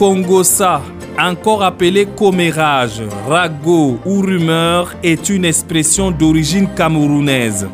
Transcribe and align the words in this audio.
Congosa, 0.00 0.80
encore 1.18 1.62
appelé 1.62 2.06
commérage, 2.06 3.02
ragot 3.28 4.00
ou 4.06 4.22
rumeur, 4.22 4.94
est 5.02 5.28
une 5.28 5.44
expression 5.44 6.10
d'origine 6.10 6.68
camerounaise. 6.74 7.68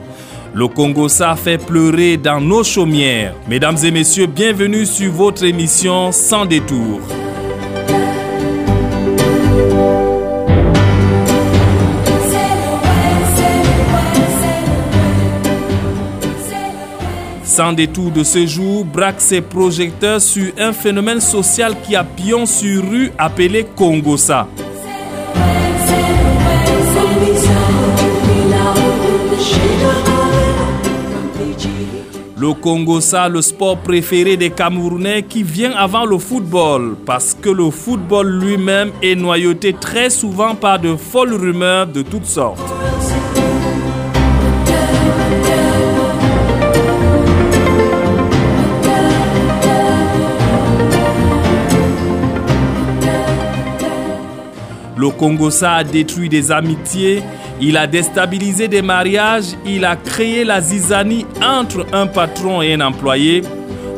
Le 0.52 0.66
Congosa 0.66 1.36
fait 1.36 1.64
pleurer 1.64 2.16
dans 2.16 2.40
nos 2.40 2.64
chaumières. 2.64 3.36
Mesdames 3.46 3.76
et 3.84 3.92
messieurs, 3.92 4.26
bienvenue 4.26 4.86
sur 4.86 5.12
votre 5.12 5.44
émission 5.44 6.10
Sans 6.10 6.46
détour. 6.46 7.00
Sans 17.56 17.72
détour 17.72 18.10
de 18.10 18.22
ce 18.22 18.46
jour, 18.46 18.84
braque 18.84 19.18
ses 19.18 19.40
projecteurs 19.40 20.20
sur 20.20 20.52
un 20.58 20.74
phénomène 20.74 21.22
social 21.22 21.74
qui 21.82 21.96
a 21.96 22.04
pion 22.04 22.44
sur 22.44 22.82
rue 22.82 23.10
appelé 23.16 23.64
Congosa. 23.74 24.46
Le 32.36 32.52
Congosa, 32.52 33.26
le 33.30 33.40
sport 33.40 33.78
préféré 33.78 34.36
des 34.36 34.50
Camerounais 34.50 35.22
qui 35.22 35.42
vient 35.42 35.72
avant 35.72 36.04
le 36.04 36.18
football, 36.18 36.94
parce 37.06 37.32
que 37.32 37.48
le 37.48 37.70
football 37.70 38.38
lui-même 38.38 38.90
est 39.02 39.14
noyauté 39.14 39.72
très 39.72 40.10
souvent 40.10 40.54
par 40.54 40.78
de 40.78 40.94
folles 40.94 41.32
rumeurs 41.32 41.86
de 41.86 42.02
toutes 42.02 42.26
sortes. 42.26 42.60
Le 55.06 55.12
Congosa 55.12 55.74
a 55.74 55.84
détruit 55.84 56.28
des 56.28 56.50
amitiés, 56.50 57.22
il 57.60 57.76
a 57.76 57.86
déstabilisé 57.86 58.66
des 58.66 58.82
mariages, 58.82 59.54
il 59.64 59.84
a 59.84 59.94
créé 59.94 60.42
la 60.42 60.60
zizanie 60.60 61.24
entre 61.40 61.86
un 61.92 62.08
patron 62.08 62.60
et 62.60 62.72
un 62.72 62.80
employé. 62.80 63.42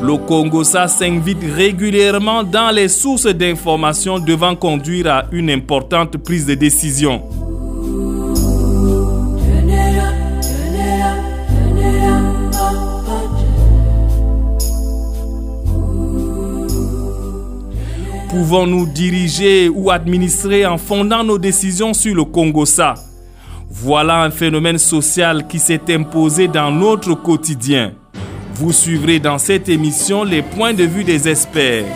Le 0.03 0.19
Congosa 0.19 0.87
s'invite 0.87 1.43
régulièrement 1.57 2.45
dans 2.45 2.71
les 2.71 2.89
sources 2.89 3.27
d'information 3.27 4.19
devant 4.19 4.55
conduire 4.55 5.07
à 5.07 5.25
une 5.33 5.49
importante 5.49 6.19
prise 6.19 6.45
de 6.45 6.53
décision. 6.53 7.23
Pouvons-nous 18.29 18.85
diriger 18.85 19.71
ou 19.71 19.91
administrer 19.91 20.67
en 20.67 20.77
fondant 20.77 21.25
nos 21.25 21.39
décisions 21.39 21.95
sur 21.95 22.15
le 22.15 22.25
Congosa 22.25 22.93
Voilà 23.71 24.23
un 24.23 24.31
phénomène 24.31 24.77
social 24.77 25.47
qui 25.47 25.59
s'est 25.59 25.81
imposé 25.89 26.47
dans 26.47 26.71
notre 26.71 27.15
quotidien. 27.15 27.93
Vous 28.55 28.73
suivrez 28.73 29.19
dans 29.19 29.39
cette 29.39 29.71
émission 29.71 30.25
les 30.25 30.43
points 30.43 30.75
de 30.75 30.85
vue 30.85 31.05
des 31.05 31.27
experts. 31.27 31.87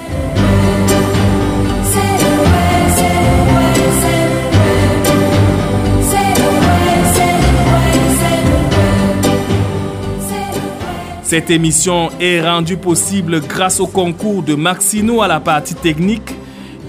Cette 11.32 11.48
émission 11.48 12.10
est 12.20 12.42
rendue 12.42 12.76
possible 12.76 13.40
grâce 13.40 13.80
au 13.80 13.86
concours 13.86 14.42
de 14.42 14.54
Maxino 14.54 15.22
à 15.22 15.28
la 15.28 15.40
partie 15.40 15.74
technique, 15.74 16.34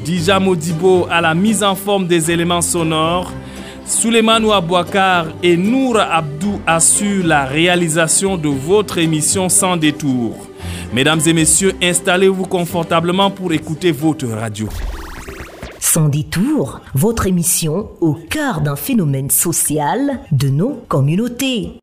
Dija 0.04 0.38
Modibo 0.38 1.08
à 1.10 1.22
la 1.22 1.34
mise 1.34 1.64
en 1.64 1.76
forme 1.76 2.08
des 2.08 2.30
éléments 2.30 2.60
sonores, 2.62 3.32
Souleymane 3.86 4.52
Abouakar 4.52 5.28
et 5.42 5.56
Noura 5.56 6.14
Abdou 6.14 6.60
assurent 6.68 7.26
la 7.26 7.46
réalisation 7.46 8.36
de 8.36 8.50
votre 8.50 8.98
émission 8.98 9.48
sans 9.48 9.78
détour. 9.78 10.36
Mesdames 10.94 11.22
et 11.26 11.32
messieurs, 11.32 11.72
installez-vous 11.82 12.44
confortablement 12.44 13.32
pour 13.32 13.54
écouter 13.54 13.94
votre 13.94 14.28
radio. 14.28 14.68
Sans 15.80 16.10
détour, 16.10 16.82
votre 16.94 17.28
émission 17.28 17.92
au 18.02 18.14
cœur 18.14 18.60
d'un 18.60 18.76
phénomène 18.76 19.30
social 19.30 20.20
de 20.34 20.50
nos 20.50 20.82
communautés. 20.90 21.80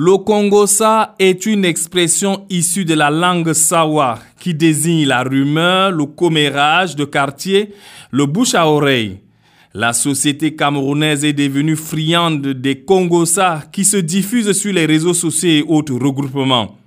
Le 0.00 0.16
Congosa 0.16 1.16
est 1.18 1.44
une 1.44 1.64
expression 1.64 2.46
issue 2.50 2.84
de 2.84 2.94
la 2.94 3.10
langue 3.10 3.52
sawa 3.52 4.20
qui 4.38 4.54
désigne 4.54 5.08
la 5.08 5.24
rumeur, 5.24 5.90
le 5.90 6.06
commérage 6.06 6.94
de 6.94 7.04
quartier, 7.04 7.74
le 8.12 8.26
bouche 8.26 8.54
à 8.54 8.68
oreille. 8.68 9.18
La 9.74 9.92
société 9.92 10.54
camerounaise 10.54 11.24
est 11.24 11.32
devenue 11.32 11.74
friande 11.74 12.46
des 12.46 12.78
Congosa 12.78 13.64
qui 13.72 13.84
se 13.84 13.96
diffusent 13.96 14.52
sur 14.52 14.72
les 14.72 14.86
réseaux 14.86 15.14
sociaux 15.14 15.50
et 15.50 15.64
autres 15.66 15.94
regroupements. 15.94 16.78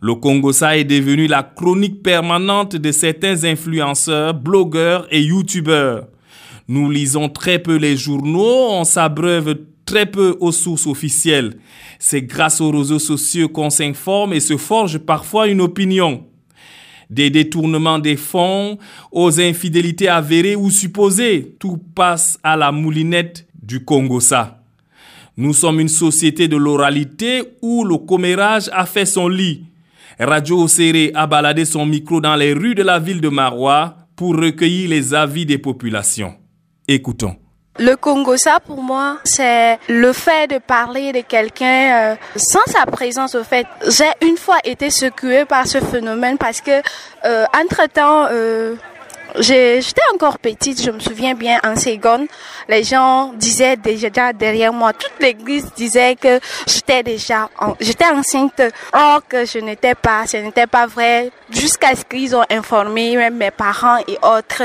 Le 0.00 0.16
Congosa 0.16 0.76
est 0.76 0.82
devenu 0.82 1.28
la 1.28 1.44
chronique 1.44 2.02
permanente 2.02 2.74
de 2.74 2.90
certains 2.90 3.44
influenceurs, 3.44 4.34
blogueurs 4.34 5.06
et 5.12 5.22
youtubeurs. 5.22 6.08
Nous 6.66 6.90
lisons 6.90 7.28
très 7.28 7.60
peu 7.60 7.76
les 7.76 7.96
journaux, 7.96 8.66
on 8.70 8.82
s'abreuve 8.82 9.54
très 9.84 10.06
peu 10.06 10.36
aux 10.40 10.52
sources 10.52 10.86
officielles. 10.86 11.58
C'est 11.98 12.22
grâce 12.22 12.60
aux 12.60 12.70
réseaux 12.70 12.98
sociaux 12.98 13.48
qu'on 13.48 13.70
s'informe 13.70 14.32
et 14.32 14.40
se 14.40 14.56
forge 14.56 14.98
parfois 14.98 15.48
une 15.48 15.60
opinion. 15.60 16.26
Des 17.10 17.30
détournements 17.30 17.98
des 17.98 18.16
fonds 18.16 18.78
aux 19.10 19.40
infidélités 19.40 20.08
avérées 20.08 20.56
ou 20.56 20.70
supposées, 20.70 21.56
tout 21.58 21.78
passe 21.94 22.38
à 22.42 22.56
la 22.56 22.72
moulinette 22.72 23.46
du 23.62 23.84
Congosa. 23.84 24.62
Nous 25.36 25.54
sommes 25.54 25.80
une 25.80 25.88
société 25.88 26.48
de 26.48 26.56
l'oralité 26.56 27.42
où 27.62 27.84
le 27.84 27.96
commérage 27.98 28.68
a 28.72 28.86
fait 28.86 29.06
son 29.06 29.28
lit. 29.28 29.64
Radio 30.18 30.62
Oséré 30.62 31.10
a 31.14 31.26
baladé 31.26 31.64
son 31.64 31.86
micro 31.86 32.20
dans 32.20 32.36
les 32.36 32.52
rues 32.52 32.74
de 32.74 32.82
la 32.82 32.98
ville 32.98 33.20
de 33.20 33.28
Marois 33.28 33.96
pour 34.14 34.36
recueillir 34.36 34.90
les 34.90 35.14
avis 35.14 35.46
des 35.46 35.58
populations. 35.58 36.34
Écoutons. 36.86 37.41
Le 37.78 37.96
Congosa, 37.96 38.60
pour 38.60 38.82
moi, 38.82 39.16
c'est 39.24 39.78
le 39.88 40.12
fait 40.12 40.46
de 40.46 40.58
parler 40.58 41.10
de 41.12 41.22
quelqu'un 41.22 42.12
euh, 42.12 42.16
sans 42.36 42.64
sa 42.66 42.84
présence. 42.84 43.34
Au 43.34 43.44
fait, 43.44 43.66
j'ai 43.88 44.10
une 44.28 44.36
fois 44.36 44.58
été 44.62 44.90
secouée 44.90 45.46
par 45.46 45.66
ce 45.66 45.80
phénomène 45.80 46.36
parce 46.36 46.60
que, 46.60 46.82
euh, 47.24 47.46
entre 47.58 47.86
temps, 47.88 48.26
euh, 48.30 48.74
j'étais 49.38 50.02
encore 50.12 50.38
petite. 50.38 50.82
Je 50.82 50.90
me 50.90 51.00
souviens 51.00 51.32
bien 51.34 51.60
en 51.64 51.74
seconde, 51.74 52.26
les 52.68 52.84
gens 52.84 53.32
disaient 53.36 53.76
déjà 53.76 54.34
derrière 54.34 54.74
moi, 54.74 54.92
toute 54.92 55.18
l'église 55.20 55.72
disait 55.74 56.14
que 56.16 56.40
j'étais 56.66 57.02
déjà, 57.02 57.48
j'étais 57.80 58.04
enceinte. 58.04 58.60
Or 58.92 59.22
que 59.26 59.46
je 59.46 59.58
n'étais 59.58 59.94
pas, 59.94 60.26
ce 60.26 60.36
n'était 60.36 60.66
pas 60.66 60.86
vrai. 60.86 61.30
Jusqu'à 61.50 61.94
ce 61.94 62.04
qu'ils 62.04 62.36
ont 62.36 62.44
informé 62.50 63.16
même 63.16 63.36
mes 63.36 63.50
parents 63.50 63.98
et 64.06 64.18
autres. 64.22 64.64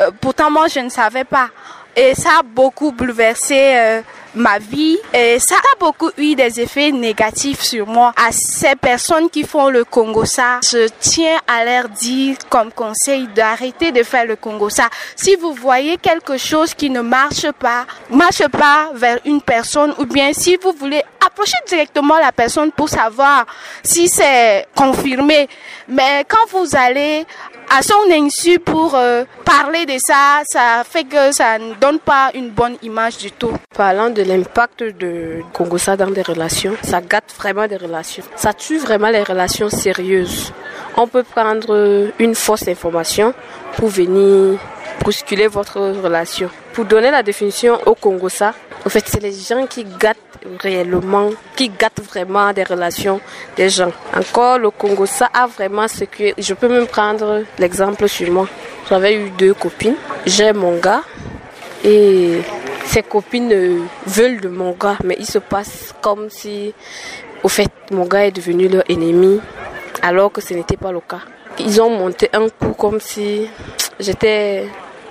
Euh, 0.00 0.10
pourtant, 0.20 0.50
moi, 0.50 0.66
je 0.68 0.80
ne 0.80 0.88
savais 0.88 1.24
pas. 1.24 1.48
Et 1.96 2.14
ça 2.14 2.38
a 2.40 2.42
beaucoup 2.42 2.92
bouleversé 2.92 3.74
euh, 3.74 4.02
ma 4.34 4.58
vie 4.58 4.98
et 5.12 5.38
ça 5.40 5.56
a 5.56 5.78
beaucoup 5.78 6.10
eu 6.16 6.34
des 6.34 6.60
effets 6.60 6.92
négatifs 6.92 7.62
sur 7.62 7.86
moi. 7.86 8.12
À 8.16 8.30
ces 8.32 8.76
personnes 8.76 9.28
qui 9.28 9.42
font 9.42 9.68
le 9.68 9.84
Congo 9.84 10.24
ça, 10.24 10.60
je 10.62 10.88
tiens 11.00 11.38
à 11.48 11.64
leur 11.64 11.88
dire 11.88 12.36
comme 12.48 12.72
conseil 12.72 13.26
d'arrêter 13.34 13.92
de 13.92 14.02
faire 14.02 14.26
le 14.26 14.36
Congo 14.36 14.70
ça. 14.70 14.88
Si 15.16 15.34
vous 15.36 15.52
voyez 15.52 15.96
quelque 15.96 16.36
chose 16.38 16.74
qui 16.74 16.90
ne 16.90 17.00
marche 17.00 17.50
pas, 17.52 17.86
marche 18.10 18.46
pas 18.48 18.90
vers 18.94 19.18
une 19.24 19.42
personne 19.42 19.94
ou 19.98 20.06
bien 20.06 20.32
si 20.32 20.56
vous 20.56 20.72
voulez 20.72 21.02
approcher 21.24 21.58
directement 21.66 22.18
la 22.18 22.32
personne 22.32 22.70
pour 22.72 22.88
savoir 22.88 23.46
si 23.82 24.08
c'est 24.08 24.66
confirmé. 24.76 25.48
Mais 25.88 26.24
quand 26.28 26.46
vous 26.50 26.76
allez 26.76 27.26
à 27.70 27.82
son 27.82 28.10
insu 28.10 28.58
pour 28.58 28.96
euh, 28.96 29.24
parler 29.44 29.86
de 29.86 29.96
ça, 29.98 30.42
ça 30.44 30.82
fait 30.84 31.04
que 31.04 31.32
ça 31.32 31.56
ne 31.58 31.74
donne 31.74 32.00
pas 32.00 32.30
une 32.34 32.50
bonne 32.50 32.76
image 32.82 33.18
du 33.18 33.30
tout. 33.30 33.52
Parlant 33.76 34.10
de 34.10 34.22
l'impact 34.22 34.82
de 34.82 35.42
Congosa 35.52 35.96
dans 35.96 36.10
des 36.10 36.22
relations, 36.22 36.74
ça 36.82 37.00
gâte 37.00 37.32
vraiment 37.38 37.68
des 37.68 37.76
relations. 37.76 38.24
Ça 38.34 38.52
tue 38.52 38.78
vraiment 38.78 39.10
les 39.10 39.22
relations 39.22 39.70
sérieuses. 39.70 40.52
On 40.96 41.06
peut 41.06 41.22
prendre 41.22 42.10
une 42.18 42.34
fausse 42.34 42.66
information 42.66 43.32
pour 43.76 43.88
venir 43.88 44.58
bousculer 45.04 45.46
votre 45.46 45.80
relation. 45.80 46.50
Pour 46.72 46.84
donner 46.84 47.10
la 47.10 47.22
définition 47.22 47.78
au 47.86 47.94
Congosa, 47.94 48.54
en 48.84 48.88
fait, 48.88 49.04
c'est 49.06 49.20
les 49.20 49.32
gens 49.32 49.66
qui 49.66 49.84
gâtent 49.84 50.16
réellement, 50.60 51.30
qui 51.56 51.68
gâtent 51.68 52.00
vraiment 52.02 52.52
des 52.52 52.64
relations 52.64 53.20
des 53.56 53.68
gens. 53.68 53.92
Encore, 54.16 54.58
le 54.58 54.70
Congo, 54.70 55.06
ça 55.06 55.28
a 55.32 55.46
vraiment 55.46 55.88
ce 55.88 56.04
que... 56.04 56.32
Je 56.38 56.54
peux 56.54 56.68
même 56.68 56.86
prendre 56.86 57.44
l'exemple 57.58 58.08
sur 58.08 58.30
moi. 58.30 58.48
J'avais 58.88 59.14
eu 59.14 59.30
deux 59.30 59.54
copines. 59.54 59.96
J'ai 60.24 60.52
mon 60.52 60.78
gars 60.78 61.02
et 61.84 62.40
ses 62.86 63.02
copines 63.02 63.86
veulent 64.06 64.40
de 64.40 64.48
mon 64.48 64.72
gars, 64.72 64.96
mais 65.04 65.16
il 65.18 65.26
se 65.26 65.38
passe 65.38 65.94
comme 66.00 66.28
si, 66.30 66.74
au 67.42 67.48
fait, 67.48 67.70
mon 67.90 68.04
gars 68.06 68.26
est 68.26 68.32
devenu 68.32 68.68
leur 68.68 68.82
ennemi, 68.88 69.40
alors 70.02 70.32
que 70.32 70.40
ce 70.40 70.54
n'était 70.54 70.76
pas 70.76 70.92
le 70.92 71.00
cas. 71.00 71.20
Ils 71.58 71.80
ont 71.80 71.90
monté 71.90 72.30
un 72.32 72.48
coup 72.48 72.72
comme 72.72 73.00
si 73.00 73.46
j'étais 73.98 74.66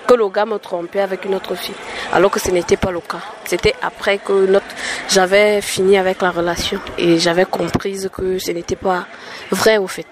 que 0.10 0.16
le 0.16 0.28
gars 0.30 0.48
me 0.48 0.58
trompait 0.58 1.02
avec 1.02 1.26
une 1.26 1.36
autre 1.36 1.54
fille, 1.54 1.76
alors 2.12 2.32
que 2.32 2.40
ce 2.40 2.50
n'était 2.50 2.78
pas 2.78 2.90
le 2.90 3.00
cas. 3.00 3.22
C'était 3.46 3.76
après 3.80 4.18
que 4.18 4.48
notre... 4.48 4.66
j'avais 5.08 5.62
fini 5.62 6.00
avec 6.00 6.24
la 6.24 6.32
relation 6.32 6.80
et 6.98 7.20
j'avais 7.20 7.46
compris 7.46 7.96
que 8.12 8.40
ce 8.40 8.50
n'était 8.50 8.76
pas 8.76 9.06
vrai 9.52 9.78
au 9.78 9.86
fait. 9.86 10.08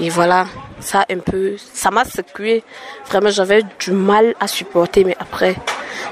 Et 0.00 0.08
voilà, 0.08 0.46
ça 0.80 1.04
un 1.08 1.18
peu, 1.18 1.54
ça 1.72 1.92
m'a 1.92 2.04
secoué. 2.04 2.64
Vraiment, 3.08 3.30
j'avais 3.30 3.62
du 3.78 3.92
mal 3.92 4.34
à 4.40 4.48
supporter, 4.48 5.04
mais 5.04 5.16
après, 5.20 5.54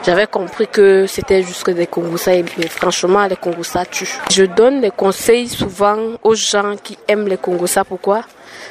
j'avais 0.04 0.28
compris 0.28 0.68
que 0.68 1.06
c'était 1.08 1.42
juste 1.42 1.68
des 1.70 1.88
Congoussa 1.88 2.34
et 2.34 2.44
franchement, 2.68 3.26
les 3.26 3.36
Congoussa 3.36 3.84
tuent. 3.84 4.20
Je 4.30 4.44
donne 4.44 4.80
des 4.80 4.92
conseils 4.92 5.48
souvent 5.48 5.98
aux 6.22 6.36
gens 6.36 6.76
qui 6.76 6.96
aiment 7.08 7.26
les 7.26 7.38
Congoussa. 7.38 7.82
Pourquoi? 7.84 8.22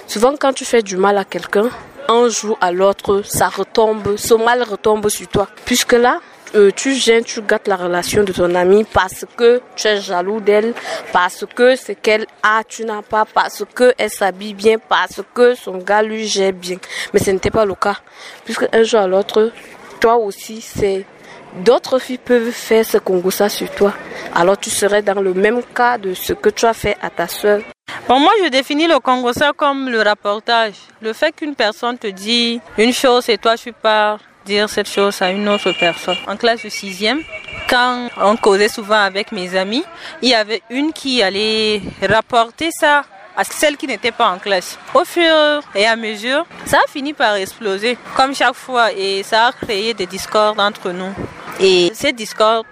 Souvent, 0.07 0.35
quand 0.39 0.53
tu 0.53 0.63
fais 0.63 0.81
du 0.81 0.95
mal 0.95 1.17
à 1.17 1.25
quelqu'un, 1.25 1.69
un 2.09 2.30
jour 2.30 2.57
à 2.62 2.71
l'autre, 2.71 3.21
ça 3.24 3.50
retombe, 3.50 4.15
ce 4.18 4.33
mal 4.33 4.63
retombe 4.63 5.09
sur 5.09 5.27
toi. 5.27 5.48
Puisque 5.65 5.94
là, 5.94 6.19
euh, 6.56 6.71
tu 6.75 6.94
gênes, 6.94 7.24
tu 7.24 7.42
gâtes 7.42 7.68
la 7.68 7.75
relation 7.75 8.24
de 8.24 8.31
ton 8.31 8.54
ami 8.56 8.86
parce 8.86 9.25
que 9.36 9.62
tu 9.75 9.88
es 9.88 10.00
jaloux 10.00 10.39
d'elle, 10.39 10.74
parce 11.12 11.45
que 11.56 11.75
ce 11.75 11.92
qu'elle 11.92 12.25
a, 12.42 12.63
tu 12.63 12.86
n'as 12.86 13.01
pas, 13.01 13.25
parce 13.25 13.63
que 13.74 13.94
elle 13.98 14.09
s'habille 14.09 14.54
bien, 14.54 14.77
parce 14.77 15.21
que 15.33 15.56
son 15.56 15.77
gars 15.77 16.01
lui 16.01 16.25
gère 16.25 16.54
bien. 16.54 16.77
Mais 17.13 17.19
ce 17.19 17.31
n'était 17.31 17.51
pas 17.51 17.65
le 17.65 17.75
cas. 17.75 17.98
Puisque 18.45 18.68
un 18.74 18.83
jour 18.83 19.01
à 19.01 19.07
l'autre, 19.07 19.51
toi 20.00 20.15
aussi, 20.18 20.62
c'est 20.62 21.06
d'autres 21.63 22.00
filles 22.00 22.18
peuvent 22.18 22.51
faire 22.51 22.86
ce 22.86 22.98
ça 23.31 23.50
sur 23.50 23.69
toi. 23.71 23.94
Alors 24.33 24.57
tu 24.57 24.69
serais 24.69 25.01
dans 25.01 25.21
le 25.21 25.33
même 25.33 25.62
cas 25.75 25.98
de 25.98 26.13
ce 26.13 26.33
que 26.33 26.50
tu 26.50 26.65
as 26.65 26.74
fait 26.74 26.98
à 27.01 27.09
ta 27.09 27.27
soeur. 27.27 27.62
Pour 28.07 28.22
moi, 28.22 28.31
je 28.42 28.48
définis 28.48 28.88
le 28.88 28.95
ça 29.34 29.51
comme 29.51 29.89
le 29.89 30.01
rapportage. 30.01 30.75
Le 31.01 31.12
fait 31.12 31.34
qu'une 31.34 31.56
personne 31.56 31.98
te 31.98 32.07
dit 32.07 32.62
une 32.78 32.94
chose 32.94 33.28
et 33.28 33.38
toi 33.38 33.57
tu 33.57 33.74
pars 33.74 34.19
dire 34.45 34.69
cette 34.69 34.89
chose 34.89 35.22
à 35.22 35.30
une 35.30 35.50
autre 35.50 35.74
personne. 35.78 36.16
En 36.25 36.38
classe 36.38 36.63
de 36.63 36.69
sixième, 36.69 37.22
quand 37.69 38.07
on 38.22 38.38
causait 38.38 38.69
souvent 38.69 39.01
avec 39.01 39.34
mes 39.34 39.57
amis, 39.57 39.84
il 40.22 40.30
y 40.30 40.34
avait 40.34 40.62
une 40.69 40.94
qui 40.94 41.22
allait 41.22 41.81
rapporter 42.01 42.69
ça 42.72 43.04
à 43.36 43.44
celle 43.44 43.75
qui 43.75 43.88
n'était 43.88 44.13
pas 44.13 44.30
en 44.30 44.40
classe. 44.40 44.80
Au 44.94 45.04
fur 45.04 45.62
et 45.75 45.86
à 45.86 45.98
mesure, 45.98 46.45
ça 46.66 46.78
a 46.78 46.90
fini 46.90 47.12
par 47.12 47.36
exploser, 47.36 47.98
comme 48.16 48.33
chaque 48.33 48.56
fois, 48.56 48.94
et 48.94 49.22
ça 49.24 49.48
a 49.48 49.51
créé 49.51 49.94
des 49.94 50.06
discordes 50.06 50.62
entre 50.62 50.92
nous. 50.92 51.13
Et 51.60 51.92
ces 51.94 52.13
discordes 52.13 52.66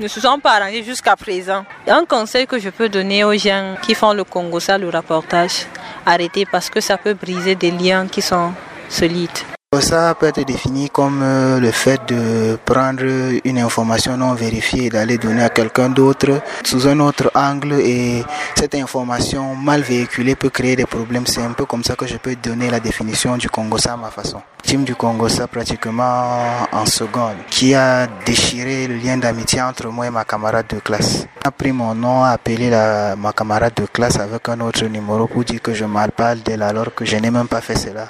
ne 0.00 0.08
se 0.08 0.20
sont 0.20 0.38
pas 0.38 0.52
arrangés 0.52 0.82
jusqu'à 0.82 1.16
présent. 1.16 1.64
Un 1.86 2.04
conseil 2.04 2.46
que 2.46 2.58
je 2.58 2.70
peux 2.70 2.88
donner 2.88 3.24
aux 3.24 3.36
gens 3.36 3.76
qui 3.82 3.94
font 3.94 4.12
le 4.12 4.24
Congo, 4.24 4.60
ça, 4.60 4.78
le 4.78 4.88
rapportage, 4.88 5.66
arrêtez 6.06 6.46
parce 6.46 6.70
que 6.70 6.80
ça 6.80 6.96
peut 6.96 7.14
briser 7.14 7.54
des 7.54 7.70
liens 7.70 8.06
qui 8.06 8.22
sont 8.22 8.52
solides. 8.88 9.57
Ça 9.82 10.14
peut 10.18 10.28
être 10.28 10.46
défini 10.46 10.88
comme 10.88 11.20
euh, 11.22 11.60
le 11.60 11.70
fait 11.70 12.00
de 12.08 12.56
prendre 12.64 13.04
une 13.44 13.58
information 13.58 14.16
non 14.16 14.32
vérifiée 14.32 14.86
et 14.86 14.88
d'aller 14.88 15.18
donner 15.18 15.42
à 15.42 15.50
quelqu'un 15.50 15.90
d'autre 15.90 16.40
sous 16.64 16.88
un 16.88 16.98
autre 17.00 17.30
angle 17.34 17.74
et 17.74 18.24
cette 18.56 18.74
information 18.74 19.54
mal 19.54 19.82
véhiculée 19.82 20.36
peut 20.36 20.48
créer 20.48 20.74
des 20.74 20.86
problèmes. 20.86 21.26
C'est 21.26 21.42
un 21.42 21.52
peu 21.52 21.66
comme 21.66 21.84
ça 21.84 21.96
que 21.96 22.06
je 22.06 22.16
peux 22.16 22.34
donner 22.34 22.70
la 22.70 22.80
définition 22.80 23.36
du 23.36 23.50
Congo-ça 23.50 23.92
à 23.92 23.96
ma 23.98 24.10
façon. 24.10 24.40
Team 24.62 24.84
du 24.84 24.94
Congo-ça 24.94 25.46
pratiquement 25.46 26.38
en 26.72 26.86
seconde 26.86 27.36
qui 27.50 27.74
a 27.74 28.06
déchiré 28.24 28.86
le 28.86 28.96
lien 28.96 29.18
d'amitié 29.18 29.60
entre 29.60 29.88
moi 29.88 30.06
et 30.06 30.10
ma 30.10 30.24
camarade 30.24 30.66
de 30.70 30.78
classe. 30.78 31.26
A 31.44 31.50
pris 31.50 31.72
mon 31.72 31.94
nom, 31.94 32.24
a 32.24 32.30
appelé 32.30 32.70
la, 32.70 33.16
ma 33.16 33.34
camarade 33.34 33.74
de 33.76 33.84
classe 33.84 34.18
avec 34.18 34.48
un 34.48 34.60
autre 34.60 34.86
numéro 34.86 35.26
pour 35.26 35.44
dire 35.44 35.60
que 35.60 35.74
je 35.74 35.84
mal 35.84 36.10
parle 36.12 36.40
d'elle 36.40 36.62
alors 36.62 36.94
que 36.94 37.04
je 37.04 37.16
n'ai 37.16 37.30
même 37.30 37.48
pas 37.48 37.60
fait 37.60 37.76
cela. 37.76 38.08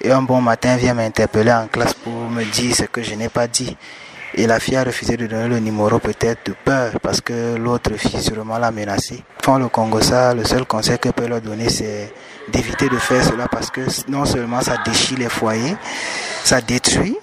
Et 0.00 0.12
un 0.12 0.22
bon 0.22 0.40
matin, 0.40 0.76
vient 0.76 0.94
m'interpeller 0.94 1.52
en 1.52 1.66
classe 1.66 1.94
pour 1.94 2.12
me 2.12 2.44
dire 2.44 2.74
ce 2.74 2.84
que 2.84 3.02
je 3.02 3.14
n'ai 3.14 3.28
pas 3.28 3.48
dit. 3.48 3.76
Et 4.34 4.46
la 4.46 4.60
fille 4.60 4.76
a 4.76 4.84
refusé 4.84 5.16
de 5.16 5.26
donner 5.26 5.48
le 5.48 5.58
numéro 5.58 5.98
peut-être 5.98 6.46
de 6.46 6.54
peur 6.64 7.00
parce 7.02 7.20
que 7.20 7.56
l'autre 7.56 7.94
fille 7.96 8.22
sûrement 8.22 8.58
l'a 8.58 8.70
menacé. 8.70 9.24
Font 9.42 9.56
le 9.56 9.68
Congo 9.68 9.98
le 9.98 10.44
seul 10.44 10.66
conseil 10.66 10.98
que 10.98 11.08
peut 11.08 11.26
leur 11.26 11.40
donner 11.40 11.70
c'est 11.70 12.12
d'éviter 12.52 12.88
de 12.88 12.98
faire 12.98 13.24
cela 13.24 13.48
parce 13.48 13.70
que 13.70 13.80
non 14.08 14.26
seulement 14.26 14.60
ça 14.60 14.76
déchire 14.84 15.18
les 15.18 15.28
foyers, 15.28 15.76
ça 16.44 16.60
détruit, 16.60 17.16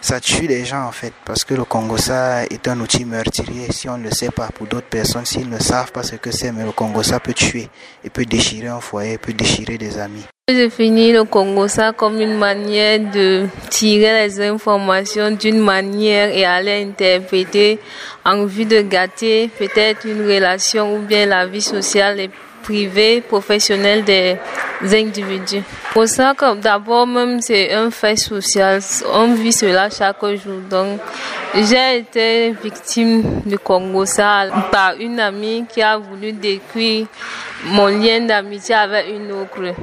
ça 0.00 0.20
tue 0.20 0.46
les 0.46 0.64
gens 0.64 0.84
en 0.84 0.92
fait, 0.92 1.12
parce 1.24 1.44
que 1.44 1.54
le 1.54 1.64
Congo 1.64 1.96
ça 1.96 2.44
est 2.44 2.66
un 2.66 2.80
outil 2.80 3.04
meurtrier. 3.04 3.70
Si 3.70 3.88
on 3.88 3.98
ne 3.98 4.04
le 4.04 4.10
sait 4.10 4.30
pas, 4.30 4.48
pour 4.48 4.66
d'autres 4.66 4.88
personnes, 4.88 5.26
s'ils 5.26 5.48
ne 5.48 5.58
savent 5.58 5.92
pas 5.92 6.02
ce 6.02 6.16
que 6.16 6.30
c'est, 6.30 6.50
mais 6.50 6.64
le 6.64 6.72
Congo 6.72 7.02
ça 7.02 7.20
peut 7.20 7.34
tuer, 7.34 7.68
et 8.04 8.10
peut 8.10 8.24
déchirer 8.24 8.68
un 8.68 8.80
foyer, 8.80 9.18
peut 9.18 9.32
déchirer 9.32 9.76
des 9.76 9.98
amis. 9.98 10.24
Je 10.50 10.54
définis 10.54 11.12
le 11.12 11.24
Congo 11.24 11.68
ça 11.68 11.92
comme 11.92 12.22
une 12.22 12.38
manière 12.38 13.00
de 13.00 13.46
tirer 13.68 14.26
les 14.26 14.40
informations 14.40 15.30
d'une 15.30 15.58
manière 15.58 16.34
et 16.34 16.46
aller 16.46 16.86
interpréter 16.88 17.78
en 18.24 18.46
vue 18.46 18.64
de 18.64 18.80
gâter 18.80 19.50
peut-être 19.58 20.06
une 20.06 20.22
relation 20.26 20.96
ou 20.96 21.00
bien 21.00 21.26
la 21.26 21.44
vie 21.44 21.60
sociale 21.60 22.18
et 22.18 22.30
privée, 22.62 23.20
professionnelle 23.20 24.04
des 24.04 24.38
individus. 24.82 25.62
Pour 25.92 26.08
ça, 26.08 26.34
d'abord 26.62 27.06
même 27.06 27.42
c'est 27.42 27.74
un 27.74 27.90
fait 27.90 28.16
social, 28.16 28.80
on 29.12 29.34
vit 29.34 29.52
cela 29.52 29.90
chaque 29.90 30.24
jour. 30.42 30.60
Donc 30.70 30.98
j'ai 31.54 31.98
été 31.98 32.54
victime 32.64 33.42
de 33.44 33.58
Congo 33.58 34.06
ça 34.06 34.46
par 34.72 34.94
une 34.98 35.20
amie 35.20 35.66
qui 35.68 35.82
a 35.82 35.98
voulu 35.98 36.32
décrire 36.32 37.06
mon 37.64 37.86
lien 37.86 38.20
d'amitié 38.20 38.74
avec 38.74 39.08
une 39.08 39.32
autre. 39.32 39.74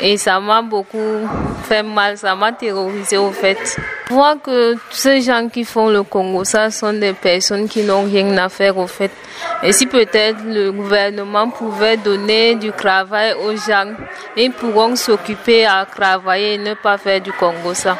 Et 0.00 0.16
ça 0.16 0.40
m'a 0.40 0.62
beaucoup 0.62 1.28
fait 1.64 1.82
mal, 1.82 2.16
ça 2.16 2.34
m'a 2.34 2.52
terrorisé 2.52 3.18
au 3.18 3.30
fait. 3.30 3.58
Je 4.08 4.14
vois 4.14 4.36
que 4.36 4.74
ces 4.90 5.20
gens 5.20 5.48
qui 5.48 5.64
font 5.64 5.88
le 5.88 6.02
Congo, 6.02 6.44
ça 6.44 6.70
sont 6.70 6.92
des 6.92 7.12
personnes 7.12 7.68
qui 7.68 7.82
n'ont 7.82 8.04
rien 8.04 8.36
à 8.38 8.48
faire 8.48 8.76
au 8.78 8.86
fait. 8.86 9.10
Et 9.62 9.72
si 9.72 9.86
peut-être 9.86 10.38
le 10.46 10.72
gouvernement 10.72 11.50
pouvait 11.50 11.96
donner 11.96 12.54
du 12.54 12.72
travail 12.72 13.34
aux 13.34 13.54
gens, 13.56 13.92
ils 14.36 14.52
pourront 14.52 14.96
s'occuper 14.96 15.66
à 15.66 15.84
travailler 15.84 16.54
et 16.54 16.58
ne 16.58 16.74
pas 16.74 16.96
faire 16.96 17.20
du 17.20 17.32
Congo 17.32 17.74
ça. 17.74 17.98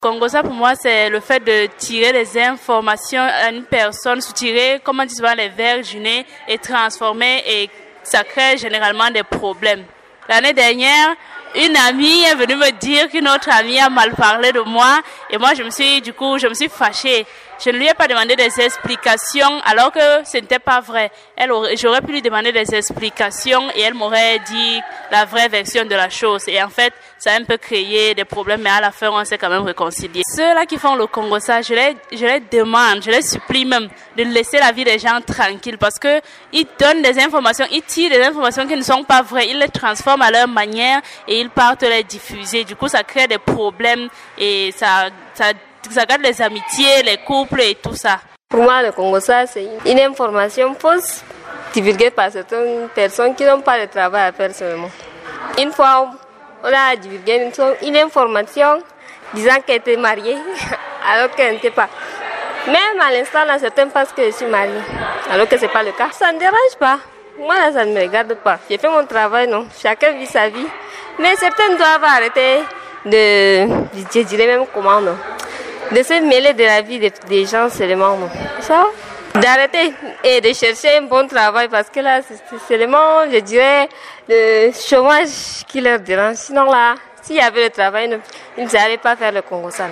Congo 0.00 0.28
ça 0.28 0.42
pour 0.42 0.52
moi 0.52 0.74
c'est 0.74 1.08
le 1.08 1.20
fait 1.20 1.40
de 1.40 1.66
tirer 1.78 2.12
des 2.12 2.38
informations 2.38 3.22
à 3.22 3.50
une 3.50 3.64
personne, 3.64 4.18
tirer 4.18 4.80
comment 4.82 5.06
tu 5.06 5.14
les 5.36 5.48
verginer 5.48 6.26
et 6.48 6.58
transformer 6.58 7.42
et 7.46 7.70
ça 8.04 8.24
crée 8.24 8.56
généralement 8.56 9.10
des 9.10 9.22
problèmes. 9.22 9.84
L'année 10.28 10.52
dernière, 10.52 11.14
une 11.54 11.76
amie 11.76 12.22
est 12.22 12.34
venue 12.34 12.56
me 12.56 12.70
dire 12.72 13.08
qu'une 13.08 13.28
autre 13.28 13.48
amie 13.50 13.78
a 13.78 13.88
mal 13.88 14.12
parlé 14.14 14.52
de 14.52 14.60
moi 14.60 15.00
et 15.30 15.38
moi 15.38 15.54
je 15.54 15.62
me 15.62 15.70
suis 15.70 16.00
du 16.00 16.12
coup 16.12 16.38
je 16.38 16.46
me 16.46 16.54
suis 16.54 16.68
fâchée. 16.68 17.26
Je 17.62 17.70
ne 17.70 17.78
lui 17.78 17.86
ai 17.86 17.94
pas 17.94 18.08
demandé 18.08 18.36
des 18.36 18.60
explications 18.60 19.60
alors 19.64 19.92
que 19.92 20.24
ce 20.24 20.38
n'était 20.38 20.58
pas 20.58 20.80
vrai. 20.80 21.10
J'aurais 21.76 22.00
pu 22.00 22.12
lui 22.12 22.22
demander 22.22 22.52
des 22.52 22.74
explications 22.74 23.70
et 23.74 23.82
elle 23.82 23.94
m'aurait 23.94 24.38
dit 24.40 24.80
la 25.10 25.24
vraie 25.24 25.48
version 25.48 25.84
de 25.84 25.94
la 25.94 26.08
chose. 26.08 26.48
Et 26.48 26.62
en 26.62 26.68
fait, 26.68 26.92
ça 27.18 27.32
a 27.32 27.36
un 27.36 27.44
peu 27.44 27.56
créé 27.56 28.14
des 28.14 28.24
problèmes, 28.24 28.60
mais 28.62 28.70
à 28.70 28.80
la 28.80 28.90
fin, 28.90 29.08
on 29.10 29.24
s'est 29.24 29.38
quand 29.38 29.48
même 29.48 29.62
réconcilié. 29.62 30.22
Ceux-là 30.36 30.66
qui 30.66 30.76
font 30.76 30.96
le 30.96 31.06
Congo, 31.06 31.38
ça, 31.38 31.62
je 31.62 31.74
les, 31.74 31.96
je 32.12 32.24
les 32.24 32.40
demande, 32.40 33.02
je 33.02 33.10
les 33.10 33.22
supplie 33.22 33.64
même 33.64 33.88
de 34.16 34.24
laisser 34.24 34.58
la 34.58 34.72
vie 34.72 34.84
des 34.84 34.98
gens 34.98 35.20
tranquille 35.26 35.78
parce 35.78 35.98
que 35.98 36.20
ils 36.52 36.66
donnent 36.78 37.02
des 37.02 37.18
informations, 37.20 37.66
ils 37.70 37.82
tirent 37.82 38.10
des 38.10 38.22
informations 38.22 38.66
qui 38.66 38.76
ne 38.76 38.82
sont 38.82 39.04
pas 39.04 39.22
vraies, 39.22 39.48
ils 39.48 39.58
les 39.58 39.68
transforment 39.68 40.22
à 40.22 40.30
leur 40.30 40.48
manière 40.48 41.00
et 41.28 41.40
ils 41.40 41.50
partent 41.50 41.82
les 41.82 42.02
diffuser. 42.02 42.64
Du 42.64 42.76
coup, 42.76 42.88
ça 42.88 43.02
crée 43.04 43.26
des 43.26 43.38
problèmes 43.38 44.08
et 44.36 44.72
ça, 44.76 45.08
ça 45.34 45.52
ça 45.92 46.04
garde 46.04 46.22
les 46.22 46.40
amitiés, 46.40 47.02
les 47.04 47.18
couples 47.18 47.60
et 47.60 47.74
tout 47.74 47.94
ça. 47.94 48.20
Pour 48.48 48.62
moi, 48.62 48.82
le 48.82 48.92
Congo, 48.92 49.20
ça, 49.20 49.46
c'est 49.46 49.68
une 49.84 50.00
information 50.00 50.74
fausse 50.74 51.22
divulguée 51.72 52.10
par 52.10 52.30
certaines 52.30 52.88
personnes 52.94 53.34
qui 53.34 53.44
n'ont 53.44 53.60
pas 53.60 53.80
de 53.80 53.90
travail 53.90 54.28
à 54.28 54.32
faire 54.32 54.54
seulement. 54.54 54.90
Une 55.58 55.72
fois, 55.72 56.08
on 56.62 56.68
a 56.68 56.96
divulgué 56.96 57.50
une, 57.82 57.96
information 57.96 58.78
disant 59.32 59.56
qu'elle 59.66 59.76
était 59.76 59.96
mariée, 59.96 60.36
alors 61.12 61.30
qu'elle 61.32 61.54
n'était 61.54 61.70
pas. 61.70 61.88
Même 62.66 63.00
à 63.00 63.10
l'instant, 63.12 63.44
là, 63.44 63.58
certains 63.58 63.88
pensent 63.88 64.12
que 64.12 64.24
je 64.24 64.30
suis 64.30 64.46
mariée, 64.46 64.72
alors 65.30 65.48
que 65.48 65.56
ce 65.56 65.62
n'est 65.62 65.72
pas 65.72 65.82
le 65.82 65.92
cas. 65.92 66.08
Ça 66.12 66.32
ne 66.32 66.38
dérange 66.38 66.76
pas. 66.78 66.98
Moi, 67.38 67.56
là, 67.58 67.72
ça 67.72 67.84
ne 67.84 67.92
me 67.92 68.00
regarde 68.00 68.34
pas. 68.34 68.58
J'ai 68.70 68.78
fait 68.78 68.88
mon 68.88 69.04
travail, 69.04 69.48
non. 69.48 69.66
Chacun 69.82 70.12
vit 70.12 70.26
sa 70.26 70.48
vie. 70.48 70.66
Mais 71.18 71.34
certains 71.36 71.74
doivent 71.76 72.04
arrêter 72.04 72.60
de, 73.04 73.66
je 74.14 74.20
dirais 74.22 74.46
même 74.46 74.64
comment, 74.72 75.00
non 75.00 75.16
de 75.92 76.02
se 76.02 76.20
mêler 76.22 76.52
de 76.52 76.64
la 76.64 76.82
vie 76.82 76.98
des, 76.98 77.46
gens 77.46 77.68
seulement. 77.68 78.16
Ça 78.60 78.86
D'arrêter 79.34 79.92
et 80.22 80.40
de 80.40 80.52
chercher 80.52 80.98
un 80.98 81.02
bon 81.02 81.26
travail 81.26 81.68
parce 81.68 81.90
que 81.90 81.98
là, 81.98 82.20
c'est 82.22 82.38
seulement, 82.68 83.28
je 83.32 83.40
dirais, 83.40 83.88
le 84.28 84.70
chômage 84.72 85.64
qui 85.66 85.80
leur 85.80 85.98
dérange. 85.98 86.36
Sinon 86.36 86.70
là, 86.70 86.94
s'il 87.20 87.36
y 87.36 87.40
avait 87.40 87.64
le 87.64 87.70
travail, 87.70 88.16
ils 88.56 88.66
n'allaient 88.66 88.96
pas 88.96 89.16
faire 89.16 89.32
le 89.32 89.42
Congo 89.42 89.70
ça. 89.70 89.88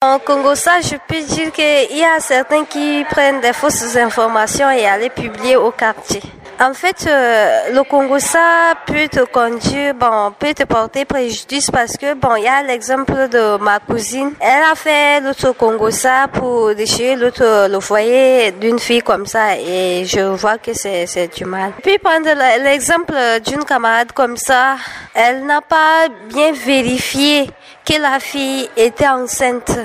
En 0.00 0.18
Congo 0.18 0.54
ça, 0.54 0.80
je 0.80 0.96
peux 1.06 1.20
dire 1.20 1.52
qu'il 1.52 1.98
y 1.98 2.04
a 2.04 2.20
certains 2.20 2.64
qui 2.64 3.04
prennent 3.10 3.40
des 3.40 3.52
fausses 3.52 3.96
informations 3.96 4.70
et 4.70 4.86
allaient 4.86 5.10
publier 5.10 5.56
au 5.56 5.70
quartier. 5.70 6.22
En 6.60 6.74
fait, 6.74 7.06
euh, 7.06 7.70
le 7.72 7.84
Congo, 7.84 8.18
ça 8.18 8.74
peut 8.84 9.06
te 9.06 9.20
conduire, 9.26 9.94
bon, 9.94 10.32
peut 10.36 10.52
te 10.54 10.64
porter 10.64 11.04
préjudice 11.04 11.70
parce 11.70 11.96
que, 11.96 12.14
bon, 12.14 12.34
il 12.34 12.42
y 12.42 12.48
a 12.48 12.64
l'exemple 12.64 13.28
de 13.28 13.58
ma 13.58 13.78
cousine. 13.78 14.32
Elle 14.40 14.64
a 14.64 14.74
fait 14.74 15.20
l'autre 15.20 15.52
Congo, 15.52 15.92
ça 15.92 16.26
pour 16.32 16.74
déchirer 16.74 17.14
l'autre, 17.14 17.68
le 17.68 17.78
foyer 17.78 18.50
d'une 18.50 18.80
fille 18.80 19.02
comme 19.02 19.24
ça 19.24 19.56
et 19.56 20.04
je 20.04 20.20
vois 20.20 20.58
que 20.58 20.74
c'est, 20.74 21.06
c'est 21.06 21.32
du 21.32 21.44
mal. 21.44 21.74
Puis 21.80 21.96
prendre 21.98 22.28
l'exemple 22.64 23.14
d'une 23.46 23.64
camarade 23.64 24.10
comme 24.10 24.36
ça, 24.36 24.78
elle 25.14 25.46
n'a 25.46 25.60
pas 25.60 26.08
bien 26.28 26.50
vérifié 26.50 27.48
que 27.86 28.02
la 28.02 28.18
fille 28.18 28.68
était 28.76 29.06
enceinte. 29.06 29.78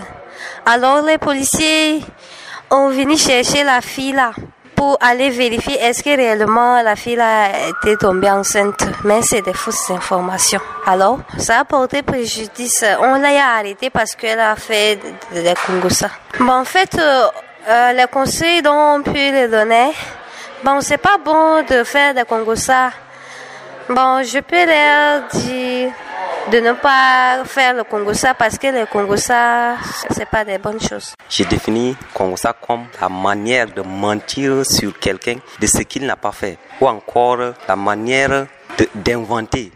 Alors 0.66 1.04
les 1.04 1.20
policiers 1.20 2.02
ont 2.72 2.90
venu 2.90 3.16
chercher 3.16 3.64
la 3.64 3.80
fille 3.82 4.14
là 4.14 4.32
pour 4.84 4.98
aller 5.00 5.30
vérifier 5.30 5.80
est-ce 5.80 6.04
que 6.04 6.14
réellement 6.14 6.82
la 6.82 6.98
fille 6.98 7.18
a 7.18 7.70
été 7.70 7.96
tombée 7.96 8.30
enceinte. 8.30 8.84
Mais 9.06 9.22
c'est 9.22 9.42
des 9.42 9.54
fausses 9.54 9.90
informations. 9.90 10.60
Alors, 10.86 11.20
ça 11.38 11.60
a 11.60 11.64
porté 11.64 12.02
préjudice. 12.02 12.84
On 13.00 13.16
l'a 13.16 13.56
arrêté 13.60 13.90
parce 13.90 14.14
qu'elle 14.14 14.42
a 14.42 14.58
fait 14.58 15.00
des 15.32 15.54
Congosa. 15.66 16.10
Bon, 16.38 16.52
en 16.52 16.66
fait, 16.66 16.94
euh, 17.00 17.28
euh, 17.70 17.94
les 17.94 18.08
conseils 18.12 18.62
dont 18.62 18.96
on 18.98 19.02
peut 19.04 19.14
les 19.14 19.48
donner, 19.48 19.92
bon, 20.66 20.82
c'est 20.82 20.98
pas 20.98 21.18
bon 21.24 21.64
de 21.64 21.86
faire 21.86 22.14
des 22.14 22.26
Congosa. 22.26 22.90
Bon, 23.90 24.24
je 24.24 24.40
peux 24.40 24.66
leur 24.66 25.28
dire 25.34 25.92
de 26.52 26.60
ne 26.60 26.72
pas 26.74 27.44
faire 27.46 27.74
le 27.74 27.84
Congosa 27.84 28.34
parce 28.34 28.58
que 28.58 28.68
le 28.68 28.86
Congosa, 28.86 29.76
c'est 30.10 30.26
pas 30.28 30.46
des 30.46 30.58
bonnes 30.58 30.80
choses. 30.80 31.16
J'ai 31.30 31.44
défini 31.46 31.96
Congosa 32.14 32.54
comme 32.54 32.86
la 33.02 33.10
manière 33.10 33.68
de 33.68 33.82
mentir 33.82 34.66
sur 34.66 34.98
quelqu'un 34.98 35.36
de 35.60 35.68
ce 35.68 35.80
qu'il 35.80 36.06
n'a 36.06 36.16
pas 36.16 36.32
fait, 36.32 36.58
ou 36.80 36.88
encore 36.88 37.40
la 37.68 37.76
manière 37.76 38.48
d'inventer 38.96 39.72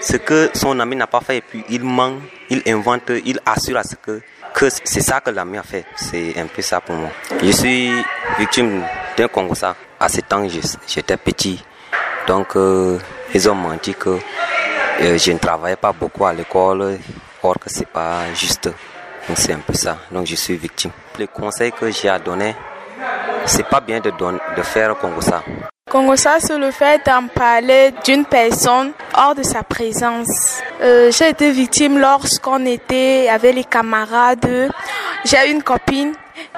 ce 0.00 0.16
que 0.16 0.50
son 0.54 0.78
ami 0.78 0.96
n'a 0.96 1.06
pas 1.06 1.20
fait 1.20 1.38
et 1.38 1.40
puis 1.40 1.64
il 1.70 1.82
ment, 1.82 2.14
il 2.50 2.62
invente, 2.66 3.10
il 3.24 3.40
assure 3.46 3.78
à 3.78 3.82
ce 3.82 3.96
que, 3.96 4.20
que 4.54 4.68
c'est 4.70 5.00
ça 5.00 5.20
que 5.20 5.30
l'ami 5.30 5.58
a 5.58 5.62
fait. 5.62 5.84
C'est 5.96 6.38
un 6.38 6.46
peu 6.46 6.62
ça 6.62 6.80
pour 6.80 6.94
moi. 6.96 7.10
Je 7.42 7.50
suis 7.50 7.90
victime 8.38 8.84
d'un 9.16 9.28
Congosa. 9.28 9.74
À 9.98 10.08
ce 10.08 10.20
temps, 10.20 10.46
j'étais 10.86 11.16
petit. 11.16 11.64
Donc, 12.28 12.56
ils 13.34 13.50
ont 13.50 13.54
menti 13.54 13.94
que 13.94 14.18
euh, 15.00 15.16
je 15.16 15.30
ne 15.30 15.38
travaillais 15.38 15.76
pas 15.76 15.92
beaucoup 15.92 16.26
à 16.26 16.32
l'école, 16.32 16.98
or 17.42 17.54
que 17.58 17.70
c'est 17.70 17.86
pas 17.86 18.32
juste. 18.34 18.68
Donc 19.28 19.36
c'est 19.38 19.52
un 19.52 19.60
peu 19.60 19.72
ça. 19.74 19.98
Donc 20.10 20.26
je 20.26 20.34
suis 20.34 20.56
victime. 20.56 20.90
Les 21.18 21.28
conseils 21.28 21.70
que 21.70 21.88
j'ai 21.90 22.08
à 22.08 22.18
donner, 22.18 22.56
c'est 23.44 23.68
pas 23.68 23.80
bien 23.80 24.00
de, 24.00 24.10
faire 24.62 24.96
comme 24.98 25.20
ça. 25.20 25.44
Congo 25.88 26.16
ça, 26.16 26.38
c'est 26.40 26.58
le 26.58 26.72
fait 26.72 27.00
d'en 27.06 27.28
parler 27.28 27.92
d'une 28.04 28.24
personne 28.24 28.92
hors 29.14 29.36
de 29.36 29.44
sa 29.44 29.62
présence. 29.62 30.60
Euh, 30.82 31.12
j'ai 31.12 31.28
été 31.28 31.52
victime 31.52 31.98
lorsqu'on 31.98 32.66
était 32.66 33.28
avec 33.30 33.54
les 33.54 33.64
camarades. 33.64 34.70
J'ai 35.24 35.50
une 35.50 35.62
copine 35.62 36.12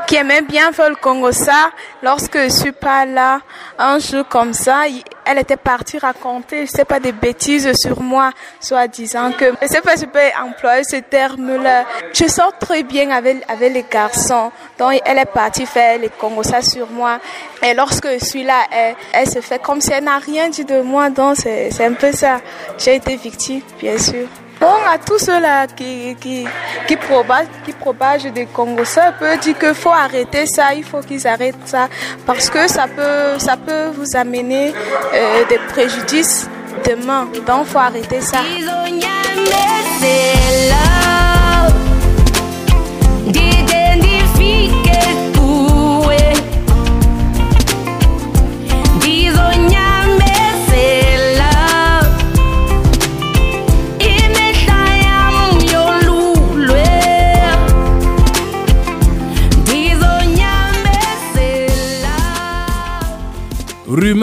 qui 0.06 0.16
aimait 0.16 0.42
bien 0.42 0.72
faire 0.72 0.90
le 0.90 0.96
Congo 0.96 1.32
ça. 1.32 1.70
Lorsque 2.02 2.38
je 2.38 2.49
suis 2.49 2.72
pas 2.72 3.04
là, 3.04 3.40
un 3.78 3.99
jour 3.99 4.26
comme 4.28 4.52
ça, 4.52 4.84
elle 5.25 5.38
était 5.38 5.56
partie 5.56 5.99
raconter, 5.99 6.66
je 6.66 6.70
sais 6.70 6.84
pas, 6.84 6.99
des 6.99 7.12
bêtises 7.12 7.70
sur 7.75 8.00
moi, 8.00 8.30
soit 8.58 8.88
disant 8.88 9.32
que, 9.32 9.52
je 9.62 9.66
sais 9.66 9.80
pas, 9.80 9.96
je 9.96 10.06
peux 10.06 10.18
employer 10.42 10.84
ce 10.84 10.96
terme-là. 10.96 11.84
Je 12.12 12.26
sors 12.26 12.56
très 12.58 12.82
bien 12.82 13.10
avec, 13.10 13.44
avec 13.49 13.72
les 13.72 13.84
garçons. 13.90 14.50
Donc, 14.78 15.00
elle 15.04 15.18
est 15.18 15.25
partie 15.25 15.66
faire 15.66 15.99
les 15.99 16.08
Congo 16.08 16.42
ça 16.42 16.62
sur 16.62 16.90
moi. 16.90 17.18
Et 17.62 17.75
lorsque 17.75 18.08
je 18.08 18.25
suis 18.25 18.42
là, 18.42 18.62
elle, 18.72 18.96
elle 19.12 19.28
se 19.28 19.40
fait 19.40 19.60
comme 19.60 19.80
si 19.80 19.92
elle 19.92 20.04
n'a 20.04 20.18
rien 20.18 20.49
dit 20.49 20.64
de 20.64 20.80
moi. 20.80 21.10
Donc, 21.10 21.37
c'est 21.37 21.84
un 21.84 21.92
peu 21.92 22.12
ça. 22.12 22.40
J'ai 22.78 22.96
été 22.96 23.16
victime, 23.16 23.62
bien 23.78 23.99
sûr. 23.99 24.26
Bon, 24.60 24.74
à 24.86 24.98
tous 24.98 25.18
ceux-là 25.18 25.66
qui, 25.68 26.14
qui, 26.20 26.46
qui, 26.86 26.96
propagent, 26.96 27.46
qui 27.64 27.72
propagent 27.72 28.30
des 28.30 28.44
Congos, 28.44 28.84
ça 28.84 29.10
peut 29.18 29.38
dire 29.38 29.58
qu'il 29.58 29.74
faut 29.74 29.88
arrêter 29.88 30.44
ça, 30.44 30.74
il 30.74 30.84
faut 30.84 31.00
qu'ils 31.00 31.26
arrêtent 31.26 31.66
ça, 31.66 31.88
parce 32.26 32.50
que 32.50 32.68
ça 32.68 32.86
peut, 32.86 33.38
ça 33.38 33.56
peut 33.56 33.86
vous 33.96 34.14
amener 34.14 34.74
euh, 35.14 35.44
des 35.48 35.58
préjudices 35.72 36.46
demain. 36.86 37.26
Donc, 37.46 37.64
il 37.66 37.70
faut 37.72 37.78
arrêter 37.78 38.20
ça. 38.20 38.40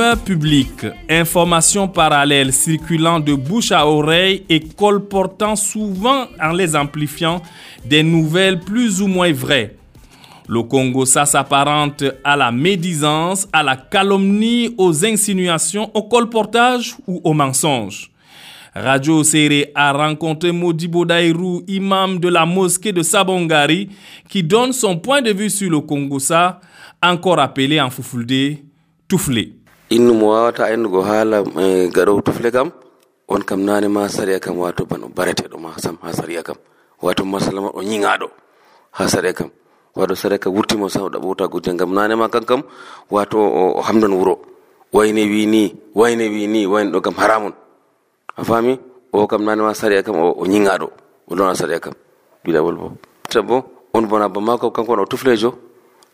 Rumeurs 0.08 0.24
publiques, 0.24 0.86
informations 1.10 1.90
parallèles 1.90 2.54
circulant 2.54 3.20
de 3.20 3.34
bouche 3.34 3.74
à 3.74 3.86
oreille 3.86 4.46
et 4.48 4.62
colportant 4.62 5.58
souvent 5.58 6.28
en 6.42 6.54
les 6.54 6.78
amplifiant 6.78 7.42
des 7.84 8.04
nouvelles 8.04 8.62
plus 8.62 9.02
ou 9.02 9.08
moins 9.08 9.34
vraies. 9.34 9.76
Le 10.48 10.64
Congo, 10.64 11.04
ça 11.04 11.26
s'apparente 11.26 12.06
à 12.24 12.38
la 12.38 12.54
médisance, 12.54 13.50
à 13.52 13.64
la 13.64 13.76
calomnie, 13.76 14.74
aux 14.78 15.06
insinuations, 15.06 15.92
au 15.94 16.04
colportage 16.04 16.96
ou 17.06 17.20
au 17.26 17.34
mensonge. 17.34 18.10
Radio 18.74 19.24
Serré 19.24 19.74
a 19.76 19.92
rencontré 19.92 20.54
Modibo 20.54 21.04
Dairou, 21.04 21.64
imam 21.68 22.18
de 22.20 22.30
la 22.30 22.46
mosquée 22.46 22.94
de 22.94 23.04
Sabongari, 23.04 23.90
qui 24.30 24.42
donne 24.42 24.72
son 24.72 24.98
point 24.98 25.22
de 25.22 25.34
vue 25.34 25.50
sur 25.50 25.70
le 25.70 25.82
Congo, 25.82 26.20
ça, 26.20 26.62
encore 27.04 27.40
appelé 27.40 27.82
en 27.82 27.90
Fufulde, 27.90 28.60
Touflé. 29.10 29.58
Innu 29.90 30.14
mo 30.14 30.36
wawata 30.36 30.68
endugo 30.70 31.02
haala 31.02 31.44
e 31.60 31.88
gaɗow 31.88 32.20
tufle 32.22 32.52
kam 32.52 32.72
on 33.28 33.42
kam 33.44 33.64
nane 33.64 33.88
ma 33.88 34.08
sariya 34.08 34.40
kam 34.40 34.60
wato 34.60 34.86
bano 34.86 35.08
bareteɗo 35.08 35.58
ma 35.60 35.72
sam 35.80 35.98
ha 36.04 36.12
sariya 36.12 36.44
kam. 36.44 36.56
Wato 37.02 37.24
masalama 37.26 37.70
ɗo 37.72 37.82
ñiŋaɗo 37.84 38.28
ha 38.92 39.08
sariya 39.08 39.34
kam. 39.34 39.50
Wato 39.96 40.16
sariya 40.16 40.40
kam 40.40 40.54
wurtimo 40.56 40.90
sam 40.90 41.08
ɗa 41.08 41.20
ɓota 41.20 41.48
gudde 41.48 41.72
gam 41.78 41.94
nane 41.94 42.16
ma 42.16 42.28
kan 42.28 42.44
kam 42.44 42.62
wato 43.10 43.40
o 43.40 43.82
hamdan 43.82 44.12
wuro. 44.12 44.36
Wayne 44.92 45.24
wi 45.28 45.46
ni 45.46 45.76
wayne 45.96 46.28
wi 46.32 46.48
ni 46.48 46.66
wayne 46.66 46.92
ɗo 46.92 47.02
kam 47.02 47.14
haramun 47.16 47.54
a 48.36 48.44
faami 48.44 48.80
o 49.14 49.28
kam 49.28 49.44
nane 49.44 49.62
ma 49.62 49.72
sariya 49.74 50.04
kam 50.04 50.16
o 50.16 50.44
ñiŋaɗo 50.46 50.88
o 51.28 51.36
ɗona 51.36 51.56
sariya 51.56 51.80
kam. 51.80 51.94
Bilawol 52.44 52.76
bo. 52.76 52.92
Ta 53.30 53.42
bo 53.42 53.64
on 53.94 54.04
bona 54.08 54.28
bamako 54.28 54.72
kanko 54.72 54.94
on 54.94 55.00
o 55.00 55.06
tuflejo 55.06 55.56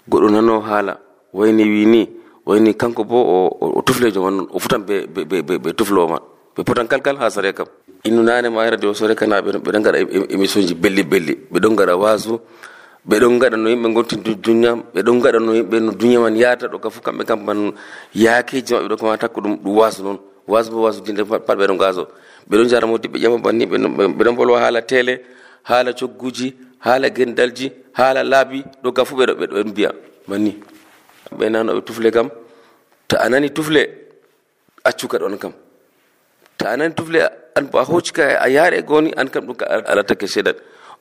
goɗɗo 0.09 0.29
nano 0.29 0.61
haala 0.61 0.99
wayne 1.33 1.63
wi 1.65 1.85
ni 1.85 2.22
wayni 2.45 2.73
kanko 2.75 3.03
bo 3.03 3.19
o 3.61 3.81
tuflejo 3.81 4.21
man 4.23 4.47
o 4.51 4.59
futan 4.59 4.83
be 4.85 5.05
ɓe 5.07 5.73
tuflowo 5.73 6.07
man. 6.09 6.19
Ɓe 6.55 6.63
potan 6.63 6.87
kalkal 6.87 7.17
ha 7.17 7.29
sare 7.29 7.53
kam. 7.53 7.65
Innu 8.03 8.21
nane 8.23 8.49
ma 8.49 8.69
radio 8.69 8.93
sore 8.93 9.15
kanaɓe 9.15 9.57
ɓeɗon 9.63 9.81
gaɗa 9.83 9.97
émission 10.29 10.61
ji 10.67 10.75
belli 10.75 11.03
belli. 11.03 11.33
Ɓeɗon 11.51 11.75
gaɗa 11.75 11.95
wasu 11.97 12.39
ɓeɗon 13.09 13.39
gaɗa 13.39 13.57
no 13.57 13.69
yimɓe 13.69 13.93
gonti 13.93 14.15
duniya 14.17 14.75
ɓeɗon 14.93 15.19
gaɗa 15.21 15.39
no 15.39 15.53
yimɓe 15.53 15.79
no 15.79 15.91
duniya 15.91 16.19
man 16.19 16.35
yahata 16.35 16.67
ɗo 16.67 16.79
ka 16.79 16.89
fof 16.89 17.01
kamɓe 17.03 17.25
kam 17.25 17.43
man 17.45 17.71
yaakeji 18.13 18.73
maɓɓe 18.73 18.87
ɗo 18.89 18.97
kama 18.97 19.17
takko 19.17 19.41
ɗum 19.41 19.55
ɗum 19.63 19.75
wasu 19.77 20.03
noon. 20.03 20.19
Wasu 20.47 20.71
bo 20.71 20.81
wasu 20.83 21.01
dinde 21.01 21.23
pat 21.25 21.57
ɓeɗon 21.57 21.77
gaso 21.77 22.07
ɓeɗon 22.49 22.67
jara 22.69 22.85
modi 22.87 23.07
ɓe 23.07 23.17
ƴama 23.19 23.37
banni 23.41 23.65
ɓeɗon 23.65 24.35
bolwa 24.35 24.59
haala 24.59 24.81
télé 24.81 25.21
haala 25.63 25.93
cogguji 25.93 26.53
haala 26.79 27.09
gendalji 27.09 27.71
haala 27.93 28.23
laabi. 28.23 28.63
Ɗo 28.83 28.91
ka 28.93 29.03
ga 29.03 29.13
ɓeɗo 29.15 29.33
ɓeɗon 29.39 29.67
mbiya 29.69 29.91
banni. 30.27 30.59
Ɓe 31.37 31.49
nanoɓe 31.49 31.81
tufle 31.85 32.11
kam. 32.11 32.29
To 33.07 33.15
a 33.19 33.29
nani 33.29 33.49
tufle 33.49 33.81
accuka 34.83 35.17
ɗon 35.19 35.37
kam. 35.37 35.53
To 36.57 36.65
anani 36.65 36.79
nani 36.79 36.93
tufle 36.95 37.19
an 37.55 37.69
a 37.73 37.83
hoccika 37.83 38.23
a 38.39 38.47
yaare 38.49 38.81
goni 38.83 39.11
an 39.17 39.27
kam 39.29 39.45
ɗum 39.47 39.55
ka 39.55 39.65
alatake 39.65 40.27
seeɗan. 40.27 40.55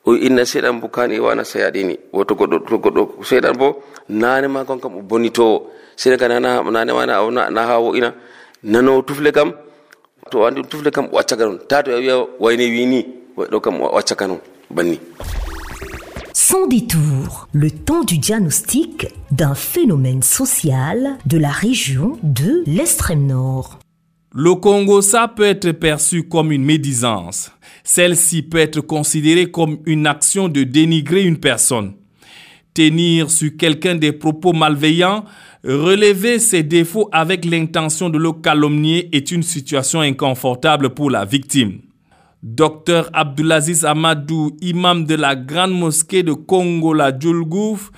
O 0.05 0.15
inna 0.15 0.43
seeɗan 0.45 0.79
bo 0.81 0.87
kani 0.87 1.19
wana 1.19 1.43
sayaɗini 1.43 1.95
woto 2.13 2.35
goɗɗo 2.35 2.57
to 2.67 2.77
goɗɗo 2.77 3.23
seeɗan 3.23 3.55
bo 3.57 3.83
nane 4.09 4.47
ma 4.47 4.65
kon 4.65 4.79
kam 4.79 4.97
o 4.97 5.01
bonitowo. 5.01 5.69
Seeɗa 5.95 6.17
ka 6.19 6.27
nane 6.27 6.91
ma 6.93 7.05
na 7.49 7.61
ha 7.67 7.79
wo'ina 7.79 8.13
nanowo 8.63 9.01
tufle 9.07 9.31
kam 9.31 9.53
to 10.31 10.37
andi 10.45 10.61
tufle 10.63 10.91
kam 10.91 11.07
o 11.11 11.19
non. 11.39 11.59
Ta 11.69 11.81
to 11.83 11.91
a 11.95 11.99
wiya 11.99 12.15
wayne 12.39 12.65
wini 12.75 12.99
ɗo 13.37 13.61
kam 13.61 13.81
o 13.81 13.97
accaka 13.97 14.27
non 14.27 14.39
banni 14.69 14.99
Sans 16.45 16.67
détour, 16.67 17.47
le 17.53 17.71
temps 17.71 18.03
du 18.03 18.17
diagnostic 18.17 19.07
d'un 19.31 19.55
phénomène 19.55 20.21
social 20.21 21.17
de 21.25 21.37
la 21.37 21.49
région 21.49 22.19
de 22.21 22.63
l'extrême 22.67 23.25
nord. 23.25 23.79
Le 24.35 24.53
Congo, 24.53 25.01
ça 25.01 25.29
peut 25.29 25.45
être 25.45 25.71
perçu 25.71 26.23
comme 26.23 26.51
une 26.51 26.65
médisance. 26.65 27.49
Celle-ci 27.85 28.41
peut 28.41 28.57
être 28.57 28.81
considérée 28.81 29.51
comme 29.51 29.77
une 29.85 30.05
action 30.05 30.49
de 30.49 30.63
dénigrer 30.65 31.23
une 31.23 31.37
personne. 31.37 31.93
Tenir 32.73 33.31
sur 33.31 33.55
quelqu'un 33.55 33.95
des 33.95 34.11
propos 34.11 34.51
malveillants 34.51 35.23
Relever 35.63 36.39
ses 36.39 36.63
défauts 36.63 37.07
avec 37.13 37.45
l'intention 37.45 38.09
de 38.09 38.17
le 38.17 38.33
calomnier 38.33 39.15
est 39.15 39.31
une 39.31 39.43
situation 39.43 40.01
inconfortable 40.01 40.89
pour 40.89 41.09
la 41.09 41.23
victime. 41.23 41.79
Docteur 42.45 43.09
Abdulaziz 43.13 43.85
Amadou, 43.85 44.51
imam 44.59 45.05
de 45.05 45.15
la 45.15 45.33
grande 45.33 45.71
mosquée 45.71 46.23
de 46.23 46.33
Congo, 46.33 46.93
la 46.93 47.17
Djulgouf, 47.17 47.89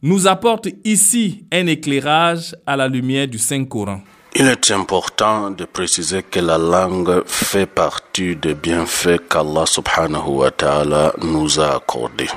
nous 0.00 0.26
apporte 0.26 0.68
ici 0.84 1.44
un 1.52 1.66
éclairage 1.66 2.56
à 2.66 2.78
la 2.78 2.88
lumière 2.88 3.28
du 3.28 3.36
Saint-Coran. 3.36 4.00
Il 4.34 4.46
est 4.46 4.70
important 4.70 5.50
de 5.50 5.66
préciser 5.66 6.22
que 6.22 6.40
la 6.40 6.56
langue 6.56 7.24
fait 7.26 7.66
partie 7.66 8.34
des 8.36 8.54
bienfaits 8.54 9.28
qu'Allah 9.28 9.66
subhanahu 9.66 10.28
wa 10.28 10.50
ta'ala 10.50 11.12
nous 11.22 11.60
a 11.60 11.76
accordés. 11.76 12.30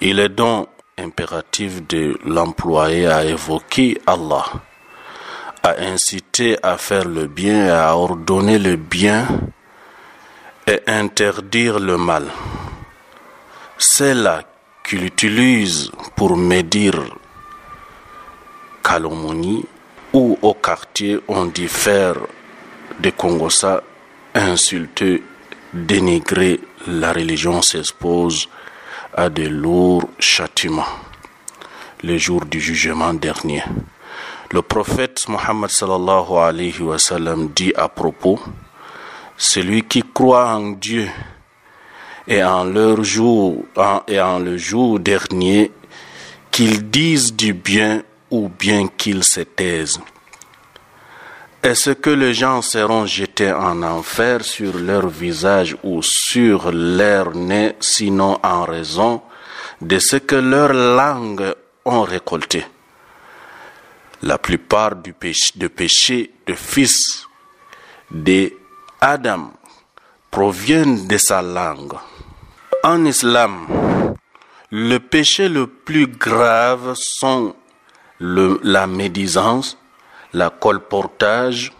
Il 0.00 0.18
est 0.18 0.28
donc 0.28 0.66
impératif 0.98 1.86
de 1.86 2.18
l'employer 2.26 3.06
à 3.06 3.24
évoquer 3.24 4.00
Allah, 4.08 4.44
à 5.62 5.80
inciter 5.82 6.58
à 6.64 6.76
faire 6.78 7.04
le 7.04 7.28
bien 7.28 7.66
et 7.66 7.70
à 7.70 7.96
ordonner 7.96 8.58
le 8.58 8.74
bien 8.74 9.28
et 10.66 10.80
interdire 10.86 11.78
le 11.78 11.96
mal. 11.96 12.26
C'est 13.78 14.14
là 14.14 14.42
qu'il 14.84 15.04
utilise 15.04 15.90
pour 16.16 16.36
médire 16.36 17.02
calomnie 18.82 19.64
ou 20.12 20.38
au 20.42 20.54
quartier 20.54 21.18
on 21.28 21.46
dit 21.46 21.68
faire 21.68 22.16
de 23.00 23.10
Congossa 23.10 23.82
insulter, 24.34 25.22
dénigrer 25.72 26.60
la 26.86 27.12
religion 27.12 27.62
s'expose 27.62 28.48
à 29.14 29.28
de 29.28 29.46
lourds 29.48 30.08
châtiments 30.18 30.86
le 32.02 32.16
jour 32.18 32.44
du 32.44 32.60
jugement 32.60 33.14
dernier. 33.14 33.62
Le 34.52 34.62
prophète 34.62 35.28
Mohammed 35.28 35.70
sallallahu 35.70 36.36
alayhi 36.38 36.80
wa 36.82 36.98
sallam 36.98 37.48
dit 37.48 37.72
à 37.74 37.88
propos 37.88 38.38
celui 39.36 39.82
qui 39.82 40.02
croit 40.02 40.54
en 40.54 40.70
Dieu 40.70 41.08
et 42.26 42.42
en 42.42 42.64
leur 42.64 43.04
jour 43.04 43.64
et 44.08 44.20
en 44.20 44.38
le 44.38 44.56
jour 44.56 44.98
dernier 44.98 45.70
qu'ils 46.50 46.90
disent 46.90 47.34
du 47.34 47.52
bien 47.52 48.02
ou 48.30 48.48
bien 48.48 48.88
qu'ils 48.88 49.24
se 49.24 49.40
taisent. 49.40 50.00
Est-ce 51.62 51.90
que 51.90 52.10
les 52.10 52.32
gens 52.32 52.62
seront 52.62 53.06
jetés 53.06 53.52
en 53.52 53.82
enfer 53.82 54.44
sur 54.44 54.76
leur 54.76 55.08
visage 55.08 55.76
ou 55.82 56.00
sur 56.02 56.70
leur 56.72 57.34
nez, 57.34 57.74
sinon 57.80 58.38
en 58.42 58.64
raison 58.64 59.20
de 59.80 59.98
ce 59.98 60.16
que 60.16 60.36
leurs 60.36 60.72
langues 60.72 61.52
ont 61.84 62.02
récolté? 62.02 62.64
La 64.22 64.38
plupart 64.38 64.96
du 64.96 65.12
péché, 65.12 65.52
de 65.56 65.66
péchés 65.68 66.30
de 66.46 66.54
fils 66.54 67.26
de 68.10 68.52
Adam 69.00 69.52
proviennent 70.30 71.06
de 71.06 71.18
sa 71.18 71.42
langue. 71.42 71.94
En 72.82 73.04
islam, 73.04 73.66
le 74.70 74.98
péché 74.98 75.48
le 75.48 75.66
plus 75.66 76.06
grave 76.06 76.94
sont 76.94 77.54
la 78.20 78.86
médisance, 78.86 79.76
la 80.32 80.50
colportage 80.50 81.72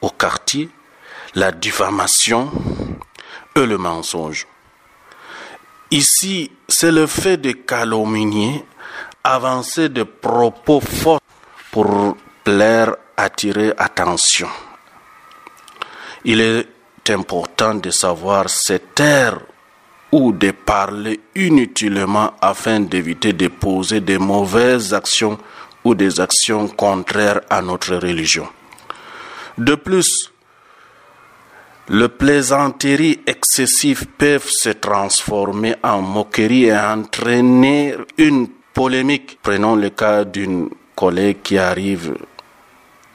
au 0.00 0.10
quartier, 0.10 0.68
la 1.34 1.50
diffamation 1.52 2.50
et 3.54 3.66
le 3.66 3.78
mensonge. 3.78 4.46
Ici, 5.90 6.52
c'est 6.68 6.92
le 6.92 7.06
fait 7.06 7.38
de 7.38 7.52
calomnier, 7.52 8.64
avancer 9.24 9.88
de 9.88 10.02
propos 10.02 10.80
forts 10.80 11.20
pour 11.70 12.16
plaire, 12.44 12.94
attirer 13.16 13.72
attention. 13.78 14.48
Il 16.24 16.40
est 16.40 16.66
important 17.10 17.74
de 17.74 17.90
savoir 17.90 18.50
se 18.50 18.74
taire 18.74 19.40
ou 20.10 20.32
de 20.32 20.50
parler 20.50 21.20
inutilement 21.34 22.32
afin 22.40 22.80
d'éviter 22.80 23.32
de 23.32 23.48
poser 23.48 24.00
des 24.00 24.18
mauvaises 24.18 24.94
actions 24.94 25.38
ou 25.84 25.94
des 25.94 26.20
actions 26.20 26.68
contraires 26.68 27.40
à 27.50 27.62
notre 27.62 27.96
religion. 27.96 28.48
De 29.56 29.74
plus, 29.74 30.32
le 31.88 32.08
plaisanterie 32.08 33.20
excessif 33.26 34.04
peuvent 34.18 34.48
se 34.48 34.70
transformer 34.70 35.74
en 35.82 36.02
moquerie 36.02 36.66
et 36.66 36.76
entraîner 36.76 37.94
une 38.18 38.48
polémique. 38.74 39.38
Prenons 39.42 39.74
le 39.74 39.90
cas 39.90 40.24
d'une 40.24 40.68
collègue 40.94 41.38
qui 41.42 41.58
arrive 41.58 42.14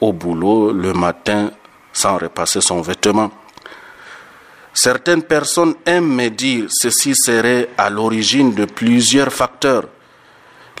au 0.00 0.12
boulot 0.12 0.72
le 0.72 0.92
matin 0.92 1.50
sans 1.94 2.18
repasser 2.18 2.60
son 2.60 2.82
vêtement. 2.82 3.30
Certaines 4.74 5.22
personnes 5.22 5.76
aiment 5.86 6.14
me 6.14 6.28
dire 6.28 6.66
ceci 6.68 7.14
serait 7.14 7.70
à 7.78 7.88
l'origine 7.88 8.52
de 8.52 8.64
plusieurs 8.64 9.32
facteurs. 9.32 9.84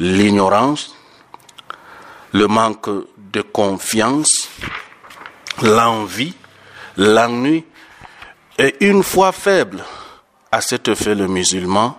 L'ignorance, 0.00 0.94
le 2.32 2.48
manque 2.48 2.90
de 3.16 3.40
confiance, 3.42 4.48
l'envie, 5.62 6.34
l'ennui 6.96 7.64
et 8.58 8.74
une 8.80 9.04
foi 9.04 9.30
faible. 9.30 9.84
À 10.50 10.60
cet 10.60 10.88
effet, 10.88 11.14
le 11.14 11.28
musulman 11.28 11.96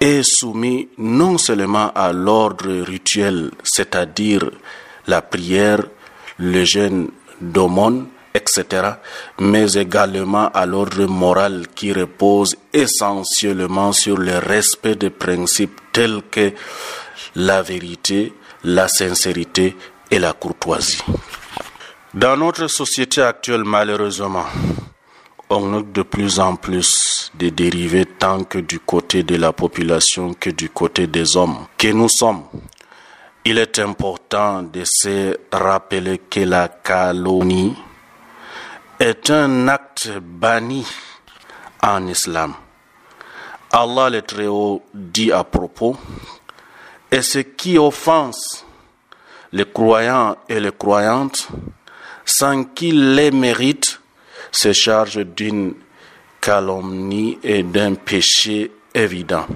est 0.00 0.22
soumis 0.22 0.88
non 0.98 1.38
seulement 1.38 1.90
à 1.94 2.12
l'ordre 2.12 2.82
rituel, 2.82 3.50
c'est-à-dire 3.64 4.50
la 5.06 5.22
prière, 5.22 5.80
le 6.38 6.64
jeûne 6.64 7.10
d'aumône, 7.40 8.06
etc., 8.34 8.92
mais 9.38 9.72
également 9.72 10.48
à 10.48 10.66
l'ordre 10.66 11.06
moral 11.06 11.66
qui 11.74 11.92
repose 11.92 12.56
essentiellement 12.72 13.92
sur 13.92 14.16
le 14.16 14.38
respect 14.38 14.94
des 14.96 15.10
principes 15.10 15.80
tels 15.92 16.22
que 16.30 16.52
la 17.34 17.62
vérité, 17.62 18.32
la 18.64 18.88
sincérité 18.88 19.76
et 20.10 20.18
la 20.18 20.32
courtoisie. 20.32 21.02
Dans 22.14 22.36
notre 22.36 22.68
société 22.68 23.22
actuelle, 23.22 23.64
malheureusement, 23.64 24.46
on 25.50 25.60
note 25.60 25.92
de 25.92 26.02
plus 26.02 26.40
en 26.40 26.56
plus 26.56 27.30
des 27.34 27.50
dérivés 27.50 28.06
tant 28.06 28.44
que 28.44 28.58
du 28.58 28.80
côté 28.80 29.22
de 29.22 29.36
la 29.36 29.52
population 29.52 30.34
que 30.34 30.50
du 30.50 30.68
côté 30.68 31.06
des 31.06 31.36
hommes 31.36 31.66
que 31.76 31.88
nous 31.88 32.08
sommes. 32.08 32.42
Il 33.50 33.56
est 33.56 33.78
important 33.78 34.62
de 34.62 34.82
se 34.84 35.34
rappeler 35.50 36.18
que 36.18 36.40
la 36.40 36.68
calomnie 36.68 37.74
est 39.00 39.30
un 39.30 39.68
acte 39.68 40.10
banni 40.20 40.86
en 41.82 42.06
islam. 42.08 42.52
Allah 43.72 44.10
le 44.10 44.20
Très-Haut 44.20 44.82
dit 44.92 45.32
à 45.32 45.44
propos, 45.44 45.96
et 47.10 47.22
ce 47.22 47.38
qui 47.38 47.78
offense 47.78 48.66
les 49.52 49.64
croyants 49.64 50.36
et 50.46 50.60
les 50.60 50.72
croyantes 50.72 51.48
sans 52.26 52.64
qu'ils 52.64 53.14
les 53.14 53.30
méritent 53.30 53.98
se 54.52 54.74
charge 54.74 55.24
d'une 55.24 55.72
calomnie 56.38 57.38
et 57.42 57.62
d'un 57.62 57.94
péché 57.94 58.70
évident. 58.92 59.46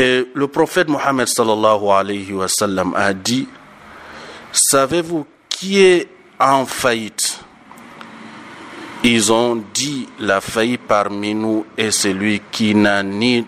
Et 0.00 0.28
le 0.32 0.46
prophète 0.46 0.88
Mohammed 0.88 1.26
sallallahu 1.26 1.90
alayhi 1.90 2.32
wa 2.32 2.46
sallam 2.46 2.94
a 2.94 3.12
dit, 3.12 3.48
savez-vous 4.52 5.26
qui 5.48 5.80
est 5.80 6.06
en 6.38 6.64
faillite? 6.66 7.40
Ils 9.02 9.32
ont 9.32 9.60
dit, 9.74 10.08
la 10.20 10.40
faillite 10.40 10.82
parmi 10.86 11.34
nous 11.34 11.66
est 11.76 11.90
celui 11.90 12.40
qui 12.52 12.76
n'a 12.76 13.02
ni 13.02 13.44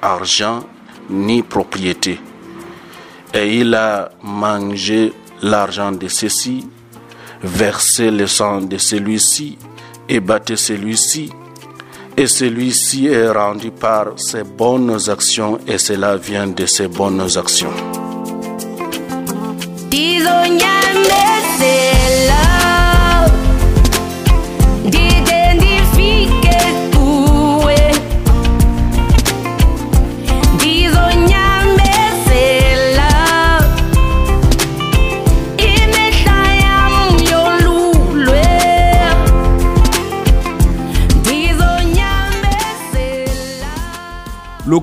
argent 0.00 0.64
ni 1.08 1.42
propriété. 1.42 2.20
Et 3.34 3.58
il 3.58 3.74
a 3.74 4.12
mangé 4.22 5.12
l'argent 5.42 5.90
de 5.90 6.06
ceci, 6.06 6.68
versé 7.42 8.12
le 8.12 8.28
sang 8.28 8.60
de 8.60 8.78
celui-ci 8.78 9.58
et 10.08 10.20
battu 10.20 10.56
celui-ci. 10.56 11.32
Et 12.16 12.26
celui-ci 12.26 13.06
est 13.06 13.30
rendu 13.30 13.70
par 13.70 14.18
ses 14.18 14.44
bonnes 14.44 14.98
actions 15.08 15.58
et 15.66 15.78
cela 15.78 16.16
vient 16.16 16.46
de 16.46 16.66
ses 16.66 16.88
bonnes 16.88 17.26
actions. 17.36 17.72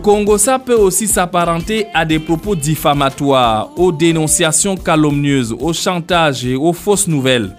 Le 0.07 0.13
Congo, 0.13 0.37
ça 0.37 0.57
peut 0.57 0.73
aussi 0.73 1.05
s'apparenter 1.05 1.87
à 1.93 2.05
des 2.05 2.17
propos 2.17 2.55
diffamatoires, 2.55 3.77
aux 3.77 3.91
dénonciations 3.91 4.77
calomnieuses, 4.77 5.53
au 5.59 5.73
chantage 5.73 6.45
et 6.45 6.55
aux 6.55 6.71
fausses 6.71 7.09
nouvelles. 7.09 7.57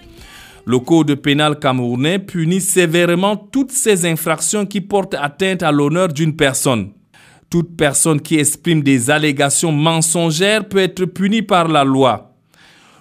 Le 0.64 0.78
Code 0.78 1.14
pénal 1.16 1.58
camerounais 1.58 2.18
punit 2.18 2.62
sévèrement 2.62 3.36
toutes 3.36 3.72
ces 3.72 4.06
infractions 4.06 4.64
qui 4.64 4.80
portent 4.80 5.16
atteinte 5.20 5.62
à 5.62 5.70
l'honneur 5.70 6.08
d'une 6.08 6.34
personne. 6.34 6.92
Toute 7.50 7.76
personne 7.76 8.18
qui 8.18 8.38
exprime 8.38 8.82
des 8.82 9.10
allégations 9.10 9.70
mensongères 9.70 10.66
peut 10.66 10.78
être 10.78 11.04
punie 11.04 11.42
par 11.42 11.68
la 11.68 11.84
loi. 11.84 12.34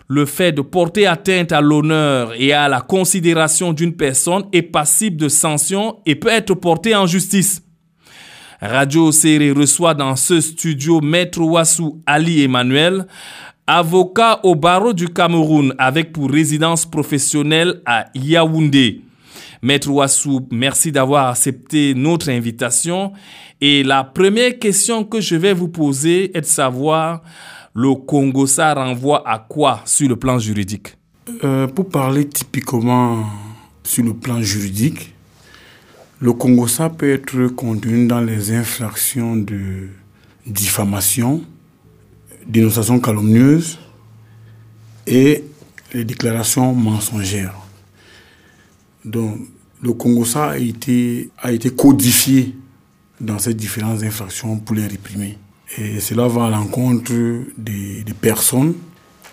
Le 0.10 0.26
fait 0.26 0.52
de 0.52 0.62
porter 0.62 1.08
atteinte 1.08 1.54
à 1.54 1.62
l'honneur 1.62 2.34
et 2.38 2.52
à 2.52 2.68
la 2.68 2.82
considération 2.82 3.72
d'une 3.72 3.96
personne 3.96 4.44
est 4.52 4.62
passible 4.62 5.16
de 5.16 5.30
sanctions 5.30 6.00
et 6.06 6.16
peut 6.16 6.28
être 6.28 6.54
porté 6.54 6.94
en 6.94 7.08
justice. 7.08 7.62
Radio 8.60 9.12
Serré 9.12 9.52
reçoit 9.52 9.94
dans 9.94 10.16
ce 10.16 10.42
studio 10.42 11.00
Maître 11.00 11.42
Wassou 11.42 12.02
Ali 12.08 12.42
Emmanuel, 12.42 13.06
avocat 13.68 14.40
au 14.44 14.56
barreau 14.56 14.94
du 14.94 15.10
Cameroun 15.10 15.76
avec 15.78 16.12
pour 16.12 16.32
résidence 16.32 16.86
professionnelle 16.86 17.82
à 17.86 18.08
Yaoundé. 18.16 19.02
Maître 19.62 19.90
Wassou, 19.90 20.48
merci 20.52 20.92
d'avoir 20.92 21.30
accepté 21.30 21.94
notre 21.94 22.30
invitation. 22.30 23.14
Et 23.62 23.84
la 23.84 24.04
première 24.04 24.58
question 24.58 25.04
que 25.04 25.22
je 25.22 25.36
vais 25.36 25.54
vous 25.54 25.68
poser 25.68 26.36
est 26.36 26.42
de 26.42 26.46
savoir, 26.46 27.22
le 27.76 27.94
Congo, 27.94 28.48
ça 28.48 28.74
renvoie 28.74 29.22
à 29.28 29.38
quoi 29.38 29.82
sur 29.86 30.10
le 30.10 30.16
plan 30.16 30.40
juridique? 30.40 30.96
Euh, 31.44 31.68
Pour 31.68 31.90
parler 31.90 32.28
typiquement 32.28 33.24
sur 33.84 34.04
le 34.04 34.14
plan 34.16 34.42
juridique, 34.42 35.14
le 36.20 36.34
Congo, 36.34 36.68
peut 36.98 37.12
être 37.12 37.48
contenu 37.50 38.08
dans 38.08 38.22
les 38.22 38.52
infractions 38.52 39.36
de 39.36 39.88
diffamation, 40.46 41.44
dénonciation 42.48 43.00
calomnieuse 43.00 43.78
et 45.06 45.44
les 45.94 46.06
déclarations 46.06 46.74
mensongères. 46.74 47.56
Donc, 49.06 49.40
le 49.82 49.94
Congo, 49.94 50.26
a 50.38 50.58
été, 50.58 51.30
a 51.38 51.52
été 51.52 51.70
codifié 51.70 52.56
dans 53.22 53.38
ces 53.38 53.54
différentes 53.54 54.04
infractions 54.04 54.58
pour 54.58 54.76
les 54.76 54.88
réprimer. 54.88 55.38
Et 55.78 56.00
cela 56.00 56.28
va 56.28 56.48
à 56.48 56.50
l'encontre 56.50 57.12
des, 57.58 58.04
des, 58.04 58.14
personnes 58.14 58.74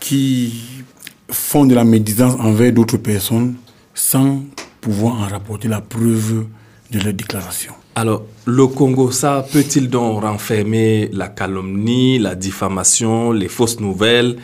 qui 0.01 0.83
font 1.31 1.65
de 1.65 1.75
la 1.75 1.85
médisance 1.85 2.35
envers 2.41 2.73
d'autres 2.73 2.97
personnes 2.97 3.55
sans 3.95 4.43
pouvoir 4.81 5.15
en 5.15 5.29
rapporter 5.29 5.69
la 5.69 5.81
preuve 5.81 6.47
de 6.95 7.05
leur 7.05 7.13
déclaration. 7.13 7.73
Alors, 7.97 8.25
le 8.45 8.67
Congo, 8.67 9.11
ça 9.11 9.45
peut-il 9.53 9.89
donc 9.89 10.23
renfermer 10.23 11.11
la 11.13 11.29
calomnie, 11.29 12.19
la 12.19 12.35
diffamation, 12.35 13.33
les 13.33 13.49
fausses 13.49 13.81
nouvelles, 13.81 14.37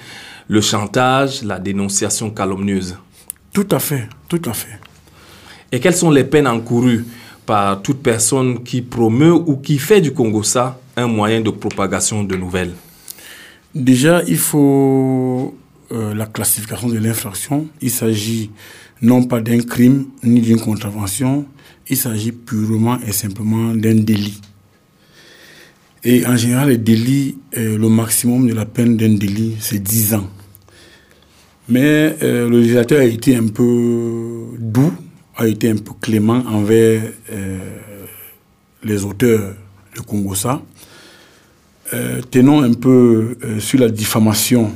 le 0.48 0.60
chantage, 0.60 1.42
la 1.42 1.58
dénonciation 1.58 2.30
calomnieuse? 2.30 2.96
Tout 3.52 3.66
à 3.70 3.78
fait, 3.78 4.08
tout 4.28 4.42
à 4.44 4.52
fait. 4.52 4.78
Et 5.72 5.80
quelles 5.80 5.96
sont 5.96 6.10
les 6.10 6.24
peines 6.24 6.46
encourues 6.48 7.04
par 7.46 7.82
toute 7.82 8.02
personne 8.02 8.62
qui 8.62 8.82
promeut 8.82 9.32
ou 9.34 9.56
qui 9.56 9.78
fait 9.78 10.00
du 10.00 10.12
Congo 10.12 10.42
ça 10.42 10.80
un 10.96 11.06
moyen 11.06 11.40
de 11.40 11.50
propagation 11.50 12.24
de 12.24 12.36
nouvelles? 12.36 12.74
Déjà, 13.74 14.22
il 14.26 14.38
faut 14.38 15.56
euh, 15.92 16.14
la 16.14 16.26
classification 16.26 16.88
de 16.88 16.98
l'infraction. 16.98 17.68
Il 17.80 17.90
s'agit 17.90 18.50
non 19.02 19.24
pas 19.24 19.40
d'un 19.40 19.60
crime 19.60 20.06
ni 20.22 20.40
d'une 20.40 20.60
contravention, 20.60 21.46
il 21.88 21.96
s'agit 21.96 22.32
purement 22.32 22.98
et 23.06 23.12
simplement 23.12 23.74
d'un 23.74 23.94
délit. 23.94 24.40
Et 26.04 26.26
en 26.26 26.36
général, 26.36 26.70
les 26.70 26.78
délits, 26.78 27.36
euh, 27.56 27.76
le 27.76 27.88
maximum 27.88 28.48
de 28.48 28.54
la 28.54 28.64
peine 28.64 28.96
d'un 28.96 29.14
délit, 29.14 29.56
c'est 29.60 29.82
10 29.82 30.14
ans. 30.14 30.28
Mais 31.68 32.16
euh, 32.22 32.48
le 32.48 32.60
législateur 32.60 33.00
a 33.00 33.04
été 33.04 33.36
un 33.36 33.48
peu 33.48 34.56
doux, 34.58 34.92
a 35.36 35.46
été 35.46 35.70
un 35.70 35.76
peu 35.76 35.92
clément 36.00 36.42
envers 36.46 37.02
euh, 37.32 37.58
les 38.82 39.04
auteurs 39.04 39.54
de 39.94 40.00
Congossa. 40.00 40.62
tenons 42.30 42.62
un 42.62 42.72
peu 42.72 43.36
sur 43.58 43.80
la 43.80 43.90
diffamation. 43.90 44.72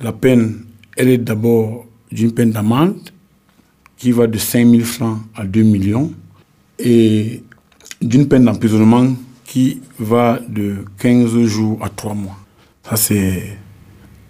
La 0.00 0.12
peine, 0.12 0.64
elle 0.96 1.08
est 1.08 1.18
d'abord 1.18 1.86
d'une 2.12 2.32
peine 2.32 2.52
d'amende 2.52 3.13
qui 4.04 4.12
va 4.12 4.26
de 4.26 4.36
5 4.36 4.68
000 4.68 4.84
francs 4.84 5.18
à 5.34 5.46
2 5.46 5.62
millions 5.62 6.12
et 6.78 7.42
d'une 8.02 8.28
peine 8.28 8.44
d'emprisonnement 8.44 9.16
qui 9.46 9.80
va 9.98 10.40
de 10.46 10.84
15 10.98 11.42
jours 11.44 11.78
à 11.82 11.88
3 11.88 12.12
mois. 12.12 12.36
Ça, 12.82 12.96
c'est 12.96 13.56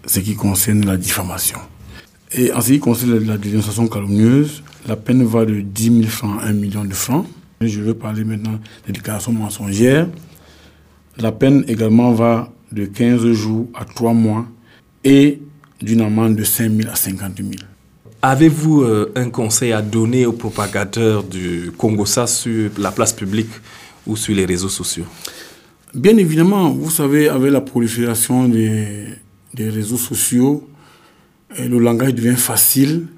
ce 0.06 0.20
qui 0.20 0.37
concerne 0.37 0.87
la 0.87 0.96
diffamation. 0.96 1.58
Et 2.30 2.52
en 2.52 2.60
ce 2.60 2.68
qui 2.68 2.78
concerne 2.78 3.18
la 3.26 3.37
dénonciation 3.37 3.88
calomnieuse, 3.88 4.62
la 4.87 4.94
peine 4.94 5.24
va 5.24 5.44
de 5.44 5.60
10 5.60 5.84
000 6.02 6.02
francs 6.04 6.40
à 6.40 6.46
1 6.46 6.52
million 6.52 6.84
de 6.84 6.94
francs. 6.94 7.26
Je 7.60 7.80
veux 7.80 7.94
parler 7.94 8.22
maintenant 8.22 8.60
des 8.87 8.92
déclarations 8.92 9.32
mensongères. 9.32 10.06
La 11.18 11.32
peine 11.32 11.64
également 11.66 12.12
va 12.12 12.48
de 12.70 12.84
15 12.84 13.26
jours 13.32 13.66
à 13.74 13.84
3 13.84 14.12
mois 14.12 14.46
et 15.02 15.42
d'une 15.82 16.02
amende 16.02 16.37
de 16.37 16.44
5 16.44 16.70
000 16.70 16.88
à 16.92 16.94
50 16.94 17.38
000. 17.38 17.50
Avez-vous 18.26 18.84
euh, 18.84 19.12
un 19.16 19.28
conseil 19.28 19.72
à 19.72 19.82
donner 19.82 20.24
aux 20.24 20.32
propagateurs 20.32 21.24
du 21.24 21.70
Congo-Ça 21.76 22.26
sur 22.26 22.70
la 22.78 22.90
place 22.90 23.12
publique 23.12 23.50
ou 24.06 24.16
sur 24.16 24.34
les 24.34 24.46
réseaux 24.46 24.70
sociaux? 24.70 25.04
Bien 25.92 26.16
évidemment, 26.16 26.70
vous 26.70 26.90
savez, 26.90 27.28
avec 27.28 27.52
la 27.52 27.60
prolifération 27.60 28.48
des, 28.48 29.04
des 29.52 29.68
réseaux 29.68 29.98
sociaux, 29.98 30.66
euh, 31.60 31.68
le 31.68 31.78
langage 31.78 32.14
devient 32.14 32.38
facile. 32.38 33.08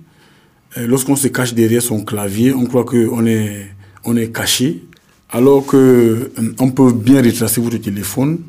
Euh, 0.76 0.88
lorsqu'on 0.88 1.14
se 1.14 1.28
cache 1.28 1.54
derrière 1.54 1.82
son 1.82 2.02
clavier, 2.02 2.52
on 2.52 2.64
croit 2.66 2.84
qu'on 2.84 3.26
est, 3.26 3.68
on 4.02 4.16
est 4.16 4.34
caché, 4.34 4.82
alors 5.30 5.64
que 5.66 6.32
on 6.58 6.72
peut 6.72 6.90
bien 6.92 7.22
retracer 7.22 7.60
votre 7.60 7.76
téléphone, 7.76 8.40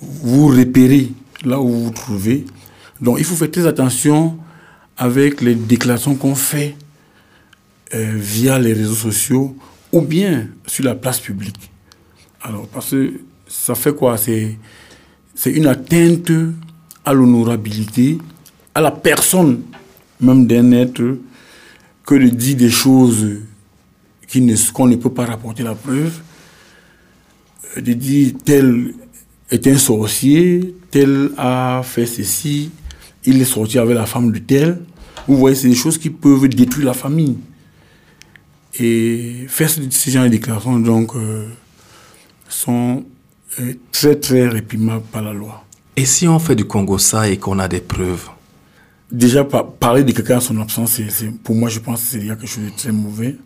vous 0.00 0.48
repérer 0.48 1.12
là 1.44 1.60
où 1.60 1.68
vous 1.68 1.84
vous 1.84 1.90
trouvez. 1.92 2.46
Donc 3.00 3.18
il 3.20 3.24
faut 3.24 3.36
faire 3.36 3.52
très 3.52 3.68
attention 3.68 4.38
avec 4.96 5.40
les 5.40 5.54
déclarations 5.54 6.14
qu'on 6.14 6.34
fait 6.34 6.76
euh, 7.94 8.12
via 8.14 8.58
les 8.58 8.72
réseaux 8.72 8.94
sociaux 8.94 9.56
ou 9.92 10.00
bien 10.00 10.48
sur 10.66 10.84
la 10.84 10.94
place 10.94 11.20
publique. 11.20 11.70
Alors, 12.42 12.66
parce 12.68 12.90
que 12.90 13.12
ça 13.46 13.74
fait 13.74 13.94
quoi? 13.94 14.16
C'est 14.16 14.56
une 15.46 15.66
atteinte 15.66 16.30
à 17.04 17.12
l'honorabilité, 17.12 18.18
à 18.74 18.80
la 18.80 18.90
personne 18.90 19.62
même 20.20 20.46
d'un 20.46 20.72
être 20.72 21.18
que 22.04 22.14
de 22.14 22.28
dire 22.28 22.56
des 22.56 22.70
choses 22.70 23.40
qu'on 24.72 24.86
ne, 24.86 24.92
ne 24.92 24.96
peut 24.96 25.12
pas 25.12 25.26
rapporter 25.26 25.62
la 25.62 25.74
preuve, 25.74 26.20
euh, 27.76 27.80
de 27.80 27.92
dire 27.92 28.32
tel 28.44 28.94
est 29.50 29.66
un 29.66 29.78
sorcier, 29.78 30.74
tel 30.90 31.30
a 31.36 31.82
fait 31.84 32.06
ceci, 32.06 32.70
il 33.24 33.40
est 33.40 33.44
sorti 33.44 33.78
avec 33.78 33.94
la 33.94 34.06
femme 34.06 34.32
de 34.32 34.38
tel. 34.38 34.80
Vous 35.26 35.36
voyez, 35.36 35.56
c'est 35.56 35.68
des 35.68 35.74
choses 35.74 35.98
qui 35.98 36.10
peuvent 36.10 36.48
détruire 36.48 36.86
la 36.86 36.94
famille. 36.94 37.38
Et 38.78 39.46
faire 39.48 39.70
ce 39.70 40.10
genre 40.10 40.24
de 40.24 40.28
déclarations, 40.28 40.78
donc, 40.78 41.14
euh, 41.14 41.46
sont 42.48 43.04
euh, 43.60 43.74
très, 43.92 44.16
très 44.16 44.48
réprimables 44.48 45.04
par 45.12 45.22
la 45.22 45.32
loi. 45.32 45.64
Et 45.96 46.04
si 46.04 46.26
on 46.26 46.38
fait 46.38 46.56
du 46.56 46.64
Congo 46.64 46.98
ça 46.98 47.28
et 47.28 47.36
qu'on 47.36 47.58
a 47.58 47.68
des 47.68 47.80
preuves? 47.80 48.28
Déjà, 49.12 49.44
parler 49.44 50.02
de 50.02 50.10
quelqu'un 50.10 50.38
en 50.38 50.40
son 50.40 50.60
absence, 50.60 51.00
pour 51.44 51.54
moi, 51.54 51.68
je 51.68 51.78
pense 51.78 52.00
que 52.00 52.06
c'est 52.08 52.18
déjà 52.18 52.34
quelque 52.34 52.48
chose 52.48 52.64
de 52.64 52.76
très 52.76 52.90
mauvais. 52.90 53.36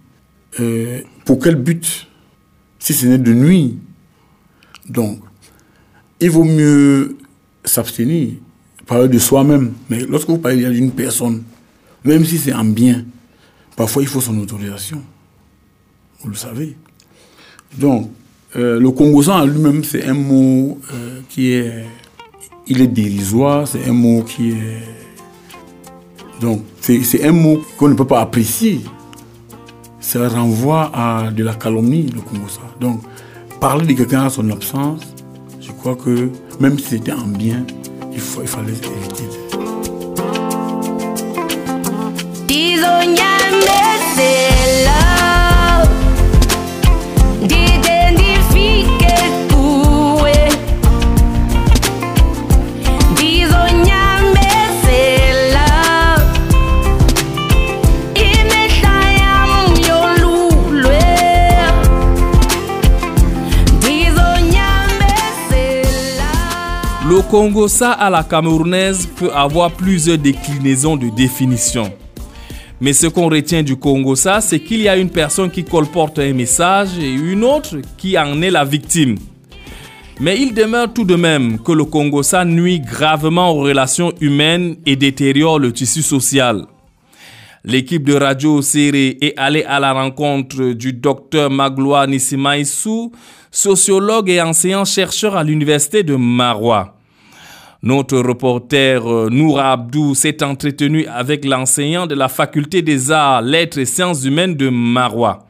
Euh, 0.60 1.02
pour 1.26 1.38
quel 1.38 1.56
but? 1.56 2.08
Si 2.78 2.94
ce 2.94 3.06
n'est 3.06 3.18
de 3.18 3.34
nuit. 3.34 3.78
Donc, 4.88 5.20
il 6.20 6.30
vaut 6.30 6.44
mieux 6.44 7.18
s'abstenir 7.64 8.34
parler 8.88 9.08
de 9.08 9.18
soi-même. 9.18 9.74
Mais 9.88 10.00
lorsque 10.00 10.28
vous 10.28 10.38
parlez 10.38 10.68
d'une 10.70 10.90
personne, 10.90 11.44
même 12.04 12.24
si 12.24 12.38
c'est 12.38 12.52
un 12.52 12.64
bien, 12.64 13.04
parfois 13.76 14.02
il 14.02 14.08
faut 14.08 14.20
son 14.20 14.36
autorisation. 14.38 15.02
Vous 16.20 16.30
le 16.30 16.34
savez. 16.34 16.76
Donc, 17.76 18.10
euh, 18.56 18.80
le 18.80 18.90
Congosan 18.90 19.42
en 19.42 19.44
lui-même, 19.44 19.84
c'est 19.84 20.04
un 20.06 20.14
mot 20.14 20.80
euh, 20.92 21.20
qui 21.28 21.52
est. 21.52 21.84
Il 22.66 22.82
est 22.82 22.88
dérisoire, 22.88 23.68
c'est 23.68 23.86
un 23.86 23.92
mot 23.92 24.22
qui 24.22 24.50
est. 24.50 24.82
Donc, 26.40 26.62
c'est 26.80 27.24
un 27.24 27.32
mot 27.32 27.60
qu'on 27.76 27.88
ne 27.88 27.94
peut 27.94 28.06
pas 28.06 28.20
apprécier. 28.20 28.80
Ça 30.00 30.28
renvoie 30.28 30.90
à 30.94 31.30
de 31.30 31.44
la 31.44 31.54
calomnie, 31.54 32.06
le 32.14 32.20
Congosan. 32.20 32.62
Donc, 32.80 33.02
parler 33.60 33.86
de 33.86 33.92
quelqu'un 33.92 34.24
à 34.26 34.30
son 34.30 34.48
absence, 34.50 35.02
je 35.60 35.72
crois 35.72 35.96
que 35.96 36.30
même 36.60 36.78
si 36.78 36.86
c'était 36.86 37.12
un 37.12 37.26
bien, 37.26 37.64
il, 38.18 38.24
faut, 38.24 38.42
il 38.42 38.48
fallait 38.48 38.72
éviter. 38.72 39.28
Dizonyamesela 42.48 43.38
Didentifique 44.18 44.57
Congo-ça 67.30 67.92
à 67.92 68.08
la 68.08 68.22
camerounaise 68.24 69.06
peut 69.06 69.30
avoir 69.30 69.70
plusieurs 69.70 70.16
déclinaisons 70.16 70.96
de 70.96 71.10
définition. 71.10 71.92
Mais 72.80 72.94
ce 72.94 73.06
qu'on 73.06 73.28
retient 73.28 73.62
du 73.62 73.76
Congo-ça, 73.76 74.40
c'est 74.40 74.60
qu'il 74.60 74.80
y 74.80 74.88
a 74.88 74.96
une 74.96 75.10
personne 75.10 75.50
qui 75.50 75.62
colporte 75.62 76.18
un 76.20 76.32
message 76.32 76.98
et 76.98 77.12
une 77.12 77.44
autre 77.44 77.76
qui 77.98 78.18
en 78.18 78.40
est 78.40 78.50
la 78.50 78.64
victime. 78.64 79.16
Mais 80.20 80.40
il 80.40 80.54
demeure 80.54 80.90
tout 80.90 81.04
de 81.04 81.16
même 81.16 81.58
que 81.58 81.72
le 81.72 81.84
Congo-ça 81.84 82.46
nuit 82.46 82.80
gravement 82.80 83.50
aux 83.50 83.60
relations 83.60 84.14
humaines 84.22 84.76
et 84.86 84.96
détériore 84.96 85.58
le 85.58 85.70
tissu 85.70 86.00
social. 86.00 86.64
L'équipe 87.62 88.04
de 88.04 88.14
Radio 88.14 88.62
Serré 88.62 89.18
est 89.20 89.34
allée 89.36 89.64
à 89.64 89.80
la 89.80 89.92
rencontre 89.92 90.72
du 90.72 90.94
docteur 90.94 91.50
Magloire 91.50 92.08
Nissimaïsou, 92.08 93.12
sociologue 93.50 94.30
et 94.30 94.40
enseignant-chercheur 94.40 95.36
à 95.36 95.44
l'université 95.44 96.02
de 96.02 96.16
Marois. 96.16 96.97
Notre 97.82 98.18
reporter 98.18 99.06
euh, 99.06 99.30
Noura 99.30 99.72
Abdou 99.72 100.14
s'est 100.16 100.42
entretenu 100.42 101.06
avec 101.06 101.44
l'enseignant 101.44 102.08
de 102.08 102.14
la 102.16 102.28
faculté 102.28 102.82
des 102.82 103.12
arts, 103.12 103.42
lettres 103.42 103.78
et 103.78 103.84
sciences 103.84 104.24
humaines 104.24 104.56
de 104.56 104.68
Marois. 104.68 105.46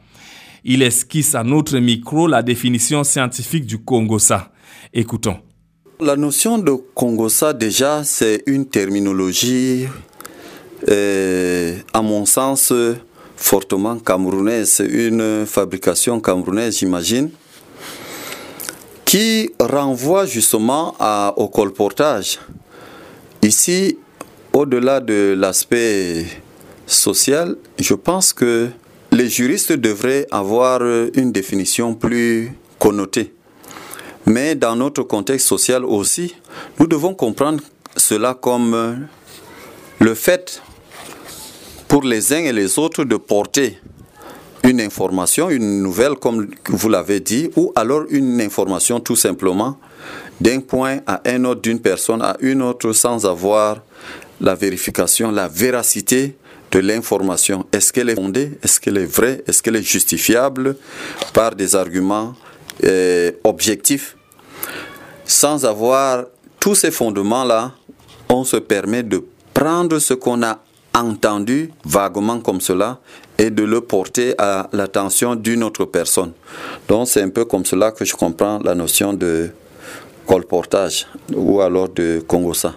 Il 0.63 0.83
esquisse 0.83 1.33
à 1.33 1.43
notre 1.43 1.79
micro 1.79 2.27
la 2.27 2.43
définition 2.43 3.03
scientifique 3.03 3.65
du 3.65 3.79
Congossa. 3.79 4.51
Écoutons. 4.93 5.37
La 5.99 6.15
notion 6.15 6.59
de 6.59 6.71
Congossa, 6.93 7.53
déjà, 7.53 8.03
c'est 8.03 8.43
une 8.45 8.67
terminologie 8.67 9.87
à 10.87 12.01
mon 12.01 12.25
sens, 12.25 12.71
fortement 13.35 13.97
camerounaise. 13.97 14.81
Une 14.87 15.45
fabrication 15.45 16.19
camerounaise, 16.19 16.77
j'imagine, 16.79 17.29
qui 19.09 19.49
renvoie 19.59 20.27
justement 20.27 20.93
au 21.35 21.47
colportage. 21.47 22.37
Ici, 23.41 23.97
au-delà 24.53 24.99
de 24.99 25.33
l'aspect 25.35 26.27
social, 26.85 27.55
je 27.79 27.95
pense 27.95 28.33
que 28.33 28.69
les 29.11 29.27
juristes 29.27 29.71
devraient 29.71 30.27
avoir 30.29 30.83
une 31.15 31.31
définition 31.31 31.95
plus 31.95 32.51
connotée. 32.77 33.33
Mais 34.27 34.53
dans 34.53 34.75
notre 34.75 35.01
contexte 35.01 35.47
social 35.47 35.85
aussi, 35.85 36.35
nous 36.79 36.85
devons 36.85 37.15
comprendre 37.15 37.63
cela 37.97 38.35
comme 38.35 39.07
le 39.97 40.13
fait 40.13 40.61
pour 41.87 42.03
les 42.03 42.31
uns 42.31 42.43
et 42.43 42.53
les 42.53 42.77
autres 42.77 43.05
de 43.05 43.15
porter 43.15 43.79
une 44.63 44.81
information, 44.81 45.49
une 45.49 45.81
nouvelle, 45.81 46.15
comme 46.15 46.47
vous 46.67 46.89
l'avez 46.89 47.19
dit, 47.19 47.49
ou 47.55 47.71
alors 47.75 48.03
une 48.09 48.41
information 48.41 48.99
tout 48.99 49.15
simplement 49.15 49.77
d'un 50.41 50.59
point 50.59 50.99
à 51.07 51.21
un 51.25 51.43
autre, 51.45 51.61
d'une 51.61 51.79
personne 51.79 52.21
à 52.21 52.37
une 52.39 52.61
autre, 52.61 52.91
sans 52.93 53.25
avoir 53.25 53.81
la 54.41 54.55
vérification, 54.55 55.31
la 55.31 55.47
véracité 55.47 56.35
de 56.71 56.79
l'information. 56.79 57.65
Est-ce 57.71 57.91
qu'elle 57.91 58.09
est 58.09 58.15
fondée? 58.15 58.57
Est-ce 58.63 58.79
qu'elle 58.79 58.97
est 58.97 59.05
vraie? 59.05 59.43
Est-ce 59.47 59.61
qu'elle 59.61 59.75
est 59.75 59.83
justifiable 59.83 60.77
par 61.33 61.55
des 61.55 61.75
arguments 61.75 62.35
euh, 62.83 63.31
objectifs? 63.43 64.15
Sans 65.25 65.65
avoir 65.65 66.25
tous 66.59 66.75
ces 66.75 66.91
fondements-là, 66.91 67.73
on 68.29 68.43
se 68.43 68.57
permet 68.57 69.03
de 69.03 69.23
prendre 69.53 69.99
ce 69.99 70.13
qu'on 70.13 70.43
a 70.43 70.59
entendu 71.03 71.71
vaguement 71.85 72.39
comme 72.39 72.61
cela 72.61 72.99
et 73.37 73.49
de 73.49 73.63
le 73.63 73.81
porter 73.81 74.35
à 74.37 74.67
l'attention 74.73 75.35
d'une 75.35 75.63
autre 75.63 75.85
personne. 75.85 76.33
Donc 76.87 77.07
c'est 77.07 77.21
un 77.21 77.29
peu 77.29 77.45
comme 77.45 77.65
cela 77.65 77.91
que 77.91 78.05
je 78.05 78.15
comprends 78.15 78.59
la 78.59 78.75
notion 78.75 79.13
de 79.13 79.49
colportage 80.25 81.07
ou 81.33 81.61
alors 81.61 81.89
de 81.89 82.23
congossa. 82.27 82.73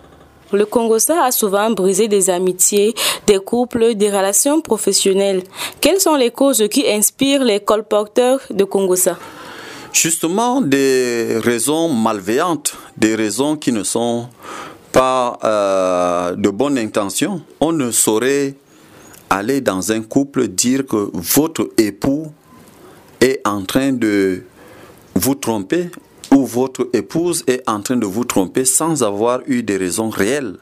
Le 0.53 0.67
congossa 0.67 1.25
a 1.25 1.33
souvent 1.33 1.71
brisé 1.71 2.09
des 2.09 2.29
amitiés, 2.29 2.95
des 3.27 3.39
couples, 3.39 3.95
des 3.95 4.11
relations 4.11 4.61
professionnelles. 4.61 5.43
Quelles 5.81 6.01
sont 6.01 6.15
les 6.15 6.31
causes 6.31 6.65
qui 6.71 6.87
inspirent 6.91 7.43
les 7.43 7.61
colporteurs 7.61 8.41
de 8.51 8.65
congossa 8.65 9.17
Justement 9.93 10.61
des 10.61 11.39
raisons 11.43 11.89
malveillantes, 11.89 12.75
des 12.97 13.15
raisons 13.15 13.57
qui 13.57 13.73
ne 13.73 13.83
sont 13.83 14.29
pas 14.93 15.39
euh, 15.43 16.37
de 16.37 16.49
bonne 16.51 16.79
intention, 16.79 17.43
on 17.61 17.73
ne 17.73 17.91
saurait 17.91 18.55
aller 19.31 19.61
dans 19.61 19.91
un 19.93 20.03
couple 20.03 20.49
dire 20.49 20.87
que 20.87 21.11
votre 21.15 21.71
époux 21.79 22.27
est 23.21 23.41
en 23.47 23.63
train 23.65 23.93
de 23.93 24.43
vous 25.15 25.35
tromper 25.35 25.91
ou 26.31 26.45
votre 26.45 26.89
épouse 26.93 27.43
est 27.47 27.63
en 27.69 27.81
train 27.81 27.97
de 27.97 28.07
vous 28.07 28.25
tromper 28.25 28.65
sans 28.65 29.03
avoir 29.03 29.41
eu 29.47 29.63
des 29.63 29.77
raisons 29.77 30.11
réelles 30.11 30.57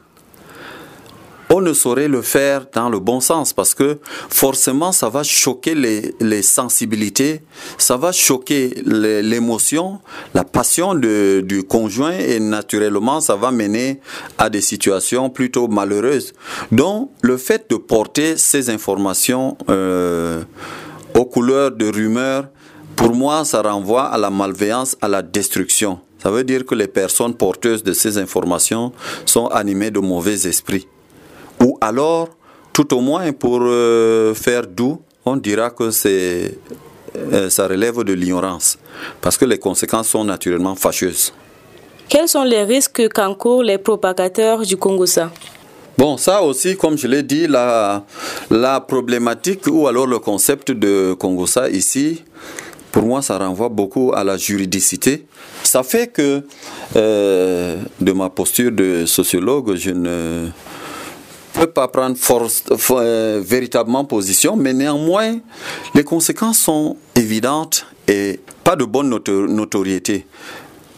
on 1.53 1.59
ne 1.59 1.73
saurait 1.73 2.07
le 2.07 2.21
faire 2.21 2.65
dans 2.73 2.87
le 2.87 2.99
bon 2.99 3.19
sens 3.19 3.51
parce 3.51 3.73
que 3.73 3.99
forcément 4.29 4.93
ça 4.93 5.09
va 5.09 5.21
choquer 5.21 5.75
les, 5.75 6.41
sensibilités, 6.41 7.41
ça 7.77 7.97
va 7.97 8.13
choquer 8.13 8.81
l'émotion, 8.85 9.99
la 10.33 10.45
passion 10.45 10.95
du 10.95 11.63
conjoint 11.67 12.13
et 12.17 12.39
naturellement 12.39 13.19
ça 13.19 13.35
va 13.35 13.51
mener 13.51 13.99
à 14.37 14.49
des 14.49 14.61
situations 14.61 15.29
plutôt 15.29 15.67
malheureuses. 15.67 16.33
Donc 16.71 17.11
le 17.21 17.35
fait 17.35 17.69
de 17.69 17.75
porter 17.75 18.37
ces 18.37 18.69
informations 18.69 19.57
euh, 19.69 20.43
aux 21.17 21.25
couleurs 21.25 21.71
de 21.71 21.91
rumeurs, 21.91 22.47
pour 22.95 23.13
moi 23.13 23.43
ça 23.43 23.61
renvoie 23.61 24.05
à 24.05 24.17
la 24.17 24.29
malveillance, 24.29 24.95
à 25.01 25.09
la 25.09 25.21
destruction. 25.21 25.99
Ça 26.23 26.31
veut 26.31 26.45
dire 26.45 26.65
que 26.65 26.75
les 26.75 26.87
personnes 26.87 27.33
porteuses 27.33 27.83
de 27.83 27.91
ces 27.91 28.17
informations 28.17 28.93
sont 29.25 29.47
animées 29.47 29.91
de 29.91 29.99
mauvais 29.99 30.47
esprits. 30.47 30.87
Ou 31.61 31.77
alors, 31.79 32.29
tout 32.73 32.93
au 32.93 33.01
moins 33.01 33.31
pour 33.33 33.59
euh, 33.61 34.33
faire 34.33 34.65
doux, 34.65 35.01
on 35.25 35.35
dira 35.37 35.69
que 35.69 35.91
c'est, 35.91 36.57
euh, 37.15 37.49
ça 37.49 37.67
relève 37.67 38.03
de 38.03 38.13
l'ignorance, 38.13 38.77
parce 39.21 39.37
que 39.37 39.45
les 39.45 39.59
conséquences 39.59 40.09
sont 40.09 40.23
naturellement 40.23 40.75
fâcheuses. 40.75 41.33
Quels 42.09 42.27
sont 42.27 42.43
les 42.43 42.63
risques 42.63 43.07
qu'encourent 43.13 43.63
les 43.63 43.77
propagateurs 43.77 44.61
du 44.61 44.75
Congo-ça 44.75 45.31
Bon, 45.97 46.17
ça 46.17 46.41
aussi, 46.41 46.75
comme 46.75 46.97
je 46.97 47.07
l'ai 47.07 47.21
dit, 47.21 47.47
la, 47.47 48.03
la 48.49 48.79
problématique 48.81 49.67
ou 49.67 49.87
alors 49.87 50.07
le 50.07 50.19
concept 50.19 50.71
de 50.71 51.13
Congossa 51.13 51.69
ici, 51.69 52.23
pour 52.91 53.03
moi, 53.03 53.21
ça 53.21 53.37
renvoie 53.37 53.69
beaucoup 53.69 54.11
à 54.13 54.23
la 54.23 54.35
juridicité. 54.35 55.25
Ça 55.63 55.83
fait 55.83 56.07
que, 56.07 56.43
euh, 56.95 57.77
de 57.99 58.11
ma 58.11 58.29
posture 58.29 58.71
de 58.71 59.05
sociologue, 59.05 59.75
je 59.75 59.91
ne 59.91 60.47
peut 61.53 61.67
pas 61.67 61.87
prendre 61.87 62.15
euh, 62.91 63.41
véritablement 63.43 64.05
position, 64.05 64.55
mais 64.55 64.73
néanmoins, 64.73 65.39
les 65.93 66.03
conséquences 66.03 66.59
sont 66.59 66.97
évidentes 67.15 67.85
et 68.07 68.39
pas 68.63 68.75
de 68.75 68.85
bonne 68.85 69.09
notoriété. 69.09 70.25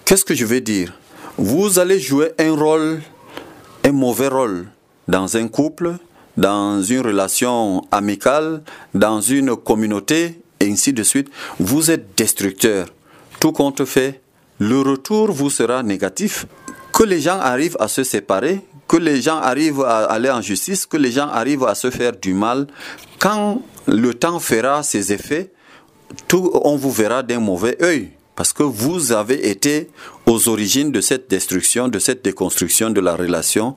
Qu'est-ce 0.05 0.25
que 0.25 0.35
je 0.35 0.45
veux 0.45 0.61
dire? 0.61 0.93
Vous 1.37 1.79
allez 1.79 1.99
jouer 1.99 2.31
un 2.37 2.55
rôle, 2.55 3.01
un 3.83 3.91
mauvais 3.91 4.27
rôle 4.27 4.67
dans 5.07 5.35
un 5.37 5.47
couple, 5.47 5.93
dans 6.37 6.81
une 6.81 7.01
relation 7.01 7.81
amicale, 7.91 8.61
dans 8.93 9.21
une 9.21 9.55
communauté, 9.55 10.39
et 10.59 10.71
ainsi 10.71 10.93
de 10.93 11.03
suite. 11.03 11.29
Vous 11.59 11.91
êtes 11.91 12.17
destructeur. 12.17 12.87
Tout 13.39 13.51
compte 13.51 13.85
fait, 13.85 14.21
le 14.59 14.81
retour 14.81 15.31
vous 15.31 15.49
sera 15.49 15.83
négatif. 15.83 16.45
Que 16.93 17.03
les 17.03 17.19
gens 17.19 17.39
arrivent 17.39 17.77
à 17.79 17.87
se 17.87 18.03
séparer, 18.03 18.61
que 18.87 18.97
les 18.97 19.21
gens 19.21 19.37
arrivent 19.37 19.81
à 19.81 20.05
aller 20.05 20.29
en 20.29 20.41
justice, 20.41 20.85
que 20.85 20.97
les 20.97 21.11
gens 21.11 21.27
arrivent 21.27 21.65
à 21.65 21.75
se 21.75 21.89
faire 21.89 22.13
du 22.13 22.33
mal, 22.33 22.67
quand 23.19 23.61
le 23.87 24.13
temps 24.13 24.39
fera 24.39 24.83
ses 24.83 25.11
effets, 25.11 25.51
tout, 26.27 26.51
on 26.53 26.75
vous 26.75 26.91
verra 26.91 27.23
d'un 27.23 27.39
mauvais 27.39 27.77
œil. 27.83 28.11
Parce 28.35 28.53
que 28.53 28.63
vous 28.63 29.11
avez 29.11 29.49
été 29.49 29.89
aux 30.25 30.49
origines 30.49 30.91
de 30.91 31.01
cette 31.01 31.29
destruction, 31.29 31.87
de 31.87 31.99
cette 31.99 32.23
déconstruction 32.23 32.89
de 32.89 33.01
la 33.01 33.15
relation. 33.15 33.75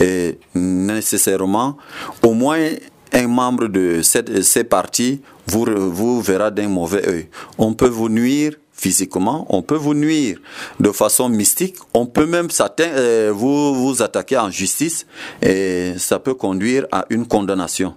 Et 0.00 0.38
nécessairement, 0.54 1.76
au 2.22 2.32
moins 2.32 2.70
un 3.12 3.26
membre 3.26 3.68
de 3.68 4.00
cette, 4.02 4.42
ces 4.42 4.64
parties 4.64 5.20
vous, 5.46 5.64
vous 5.66 6.20
verra 6.20 6.50
d'un 6.50 6.68
mauvais 6.68 7.06
œil. 7.08 7.28
On 7.56 7.72
peut 7.74 7.88
vous 7.88 8.08
nuire 8.08 8.52
physiquement, 8.78 9.44
on 9.50 9.60
peut 9.60 9.74
vous 9.74 9.94
nuire 9.94 10.38
de 10.78 10.92
façon 10.92 11.28
mystique, 11.28 11.76
on 11.92 12.06
peut 12.06 12.26
même 12.26 12.48
euh, 12.80 13.32
vous, 13.34 13.74
vous 13.74 14.02
attaquer 14.02 14.38
en 14.38 14.50
justice 14.50 15.04
et 15.42 15.94
ça 15.98 16.18
peut 16.20 16.34
conduire 16.34 16.86
à 16.92 17.04
une 17.10 17.26
condamnation. 17.26 17.94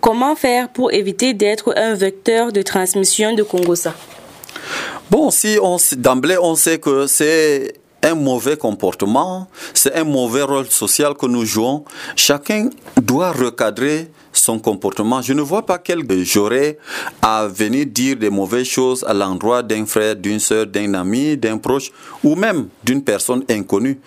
Comment 0.00 0.34
faire 0.34 0.68
pour 0.70 0.92
éviter 0.92 1.32
d'être 1.32 1.72
un 1.76 1.94
vecteur 1.94 2.52
de 2.52 2.62
transmission 2.62 3.34
de 3.34 3.44
Congosa 3.44 3.94
Bon, 5.08 5.30
si 5.30 5.58
on 5.62 5.76
d'emblée 5.96 6.36
on 6.36 6.56
sait 6.56 6.78
que 6.78 7.06
c'est 7.06 7.74
un 8.02 8.16
mauvais 8.16 8.56
comportement, 8.56 9.46
c'est 9.74 9.94
un 9.94 10.02
mauvais 10.02 10.42
rôle 10.42 10.66
social 10.66 11.14
que 11.14 11.26
nous 11.26 11.44
jouons, 11.44 11.84
chacun 12.16 12.70
doit 13.00 13.30
recadrer 13.30 14.10
son 14.32 14.58
comportement. 14.58 15.22
Je 15.22 15.32
ne 15.32 15.42
vois 15.42 15.64
pas 15.64 15.78
quel 15.78 16.02
j'aurais 16.24 16.78
à 17.20 17.46
venir 17.46 17.86
dire 17.86 18.16
des 18.16 18.30
mauvaises 18.30 18.66
choses 18.66 19.04
à 19.06 19.14
l'endroit 19.14 19.62
d'un 19.62 19.86
frère, 19.86 20.16
d'une 20.16 20.38
soeur, 20.38 20.66
d'un 20.66 20.94
ami, 20.94 21.36
d'un 21.36 21.58
proche 21.58 21.90
ou 22.24 22.34
même 22.34 22.68
d'une 22.84 23.02
personne 23.02 23.44
inconnue. 23.50 23.98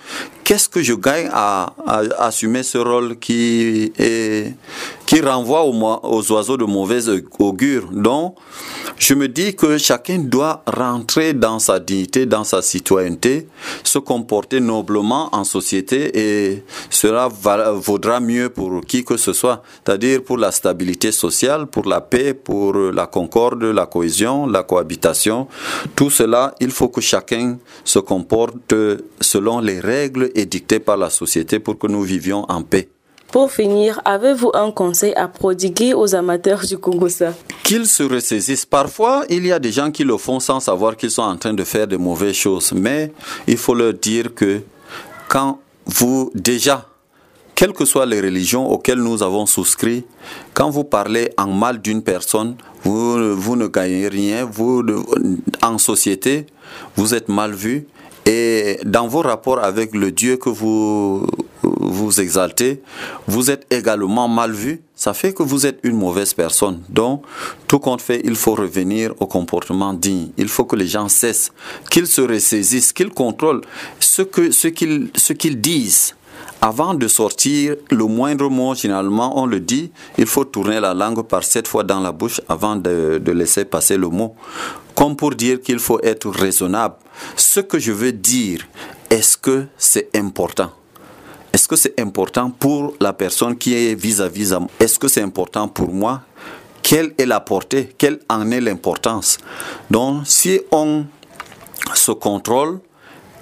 Qu'est-ce 0.43 0.69
que 0.69 0.83
je 0.83 0.93
gagne 0.93 1.27
à, 1.33 1.73
assumer 2.19 2.61
ce 2.61 2.77
rôle 2.77 3.17
qui, 3.17 3.91
qui 5.07 5.21
renvoie 5.21 5.65
aux, 5.65 6.31
oiseaux 6.31 6.57
de 6.57 6.65
mauvaise 6.65 7.11
augure? 7.39 7.87
Donc, 7.91 8.35
je 8.97 9.15
me 9.15 9.27
dis 9.27 9.55
que 9.55 9.77
chacun 9.79 10.19
doit 10.19 10.63
rentrer 10.67 11.33
dans 11.33 11.57
sa 11.57 11.79
dignité, 11.79 12.27
dans 12.27 12.43
sa 12.43 12.61
citoyenneté, 12.61 13.47
se 13.83 13.97
comporter 13.97 14.59
noblement 14.59 15.29
en 15.33 15.43
société 15.43 16.11
et 16.13 16.63
cela 16.91 17.27
vaudra 17.27 18.19
mieux 18.19 18.49
pour 18.49 18.81
qui 18.85 19.03
que 19.03 19.17
ce 19.17 19.33
soit, 19.33 19.63
c'est-à-dire 19.83 20.14
pour 20.19 20.37
la 20.37 20.51
stabilité 20.51 21.11
sociale, 21.11 21.67
pour 21.67 21.85
la 21.85 22.01
paix, 22.01 22.33
pour 22.33 22.73
la 22.75 23.07
concorde, 23.07 23.63
la 23.63 23.85
cohésion, 23.85 24.47
la 24.47 24.63
cohabitation. 24.63 25.47
Tout 25.95 26.09
cela, 26.09 26.53
il 26.59 26.71
faut 26.71 26.89
que 26.89 27.01
chacun 27.01 27.57
se 27.83 27.99
comporte 27.99 28.73
selon 29.21 29.59
les 29.59 29.79
règles 29.79 30.31
édictée 30.35 30.79
par 30.79 30.97
la 30.97 31.09
société 31.09 31.59
pour 31.59 31.77
que 31.77 31.87
nous 31.87 32.01
vivions 32.03 32.45
en 32.49 32.61
paix. 32.63 32.89
Pour 33.31 33.51
finir, 33.51 33.99
avez-vous 34.05 34.51
un 34.53 34.71
conseil 34.71 35.13
à 35.15 35.27
prodiguer 35.27 35.93
aux 35.93 36.15
amateurs 36.15 36.61
du 36.61 36.77
Congosa 36.77 37.33
Qu'ils 37.63 37.87
se 37.87 38.03
ressaisissent. 38.03 38.65
Parfois, 38.65 39.25
il 39.29 39.45
y 39.45 39.51
a 39.51 39.59
des 39.59 39.73
gens 39.73 39.91
qui 39.91 40.03
le 40.03 40.17
font 40.17 40.39
sans 40.39 40.59
savoir 40.61 40.95
qu'ils 40.95 41.11
sont 41.11 41.23
en 41.23 41.35
train 41.35 41.53
de 41.53 41.63
faire 41.63 41.87
de 41.87 41.97
mauvaises 41.97 42.35
choses. 42.35 42.71
Mais 42.73 43.11
il 43.45 43.57
faut 43.57 43.73
leur 43.73 43.93
dire 43.93 44.33
que 44.33 44.61
quand 45.27 45.59
vous, 45.85 46.31
déjà, 46.33 46.87
quelles 47.55 47.73
que 47.73 47.85
soient 47.85 48.05
les 48.05 48.21
religions 48.21 48.69
auxquelles 48.69 48.99
nous 48.99 49.23
avons 49.23 49.45
souscrit, 49.45 50.05
quand 50.53 50.69
vous 50.69 50.83
parlez 50.83 51.31
en 51.37 51.47
mal 51.47 51.81
d'une 51.81 52.03
personne, 52.03 52.55
vous, 52.83 53.35
vous 53.35 53.55
ne 53.55 53.67
gagnez 53.67 54.07
rien. 54.07 54.45
Vous, 54.45 54.83
en 55.61 55.77
société, 55.77 56.45
vous 56.95 57.13
êtes 57.13 57.29
mal 57.29 57.53
vu 57.53 57.87
et 58.25 58.79
dans 58.83 59.07
vos 59.07 59.21
rapports 59.21 59.63
avec 59.63 59.93
le 59.93 60.11
Dieu 60.11 60.37
que 60.37 60.49
vous 60.49 61.27
vous 61.61 62.19
exaltez, 62.19 62.81
vous 63.27 63.51
êtes 63.51 63.71
également 63.71 64.27
mal 64.27 64.51
vu. 64.51 64.81
Ça 64.95 65.13
fait 65.13 65.33
que 65.33 65.43
vous 65.43 65.67
êtes 65.67 65.79
une 65.83 65.95
mauvaise 65.95 66.33
personne. 66.33 66.81
Donc, 66.89 67.23
tout 67.67 67.79
compte 67.79 68.01
fait, 68.01 68.21
il 68.23 68.35
faut 68.35 68.55
revenir 68.55 69.13
au 69.19 69.27
comportement 69.27 69.93
digne. 69.93 70.29
Il 70.37 70.47
faut 70.47 70.65
que 70.65 70.75
les 70.75 70.87
gens 70.87 71.07
cessent, 71.07 71.51
qu'ils 71.91 72.07
se 72.07 72.21
ressaisissent, 72.21 72.93
qu'ils 72.93 73.11
contrôlent 73.11 73.61
ce 73.99 74.23
qu'ils 74.23 75.09
ce 75.15 75.33
qu'ils 75.33 75.61
disent. 75.61 76.15
Avant 76.67 76.95
de 76.95 77.07
sortir 77.07 77.75
le 77.91 78.05
moindre 78.05 78.49
mot, 78.49 78.73
généralement, 78.73 79.39
on 79.39 79.45
le 79.45 79.59
dit, 79.59 79.91
il 80.17 80.25
faut 80.25 80.45
tourner 80.45 80.79
la 80.79 80.95
langue 80.95 81.21
par 81.21 81.43
sept 81.43 81.67
fois 81.67 81.83
dans 81.83 81.99
la 81.99 82.11
bouche 82.11 82.41
avant 82.49 82.75
de, 82.75 83.21
laisser 83.23 83.65
passer 83.65 83.97
le 83.97 84.07
mot. 84.07 84.33
Comme 84.95 85.15
pour 85.15 85.35
dire 85.35 85.61
qu'il 85.61 85.77
faut 85.77 86.01
être 86.01 86.27
raisonnable. 86.27 86.95
Ce 87.35 87.59
que 87.59 87.77
je 87.77 87.91
veux 87.91 88.13
dire, 88.13 88.67
est-ce 89.11 89.37
que 89.37 89.67
c'est 89.77 90.09
important? 90.15 90.71
Est-ce 91.53 91.67
que 91.67 91.75
c'est 91.75 91.99
important 91.99 92.49
pour 92.49 92.95
la 92.99 93.13
personne 93.13 93.55
qui 93.55 93.75
est 93.75 93.93
vis-à-vis 93.93 94.49
-vis 94.49 94.67
Est-ce 94.79 94.97
que 94.97 95.07
c'est 95.07 95.21
important 95.21 95.67
pour 95.67 95.93
moi? 95.93 96.21
Quelle 96.81 97.13
est 97.19 97.27
la 97.27 97.41
portée? 97.41 97.93
Quelle 97.95 98.17
en 98.27 98.49
est 98.49 98.61
l'importance? 98.61 99.37
Donc, 99.91 100.25
si 100.25 100.61
on 100.71 101.05
se 101.93 102.11
contrôle, 102.11 102.79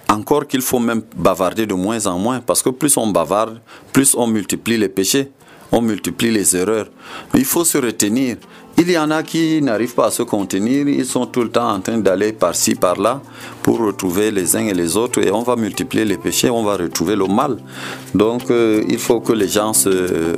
encore 0.09 0.47
qu'il 0.47 0.61
faut 0.61 0.79
même 0.79 1.01
bavarder 1.15 1.65
de 1.65 1.73
moins 1.73 2.05
en 2.07 2.17
moins, 2.17 2.39
parce 2.39 2.61
que 2.61 2.69
plus 2.69 2.97
on 2.97 3.07
bavarde, 3.07 3.59
plus 3.91 4.15
on 4.15 4.27
multiplie 4.27 4.77
les 4.77 4.89
péchés, 4.89 5.31
on 5.71 5.81
multiplie 5.81 6.31
les 6.31 6.55
erreurs. 6.55 6.87
Il 7.33 7.45
faut 7.45 7.65
se 7.65 7.77
retenir. 7.77 8.37
Il 8.77 8.89
y 8.89 8.97
en 8.97 9.11
a 9.11 9.21
qui 9.21 9.61
n'arrivent 9.61 9.93
pas 9.93 10.07
à 10.07 10.11
se 10.11 10.23
contenir, 10.23 10.87
ils 10.87 11.05
sont 11.05 11.27
tout 11.27 11.41
le 11.41 11.49
temps 11.49 11.69
en 11.69 11.79
train 11.79 11.97
d'aller 11.97 12.33
par-ci, 12.33 12.73
par-là 12.73 13.21
pour 13.61 13.79
retrouver 13.79 14.31
les 14.31 14.55
uns 14.55 14.65
et 14.65 14.73
les 14.73 14.97
autres 14.97 15.21
et 15.21 15.31
on 15.31 15.43
va 15.43 15.55
multiplier 15.55 16.05
les 16.05 16.17
péchés, 16.17 16.49
on 16.49 16.63
va 16.63 16.77
retrouver 16.77 17.15
le 17.15 17.27
mal. 17.27 17.57
Donc 18.15 18.49
euh, 18.49 18.83
il 18.89 18.97
faut 18.97 19.19
que 19.19 19.33
les 19.33 19.47
gens 19.47 19.73
se, 19.73 20.35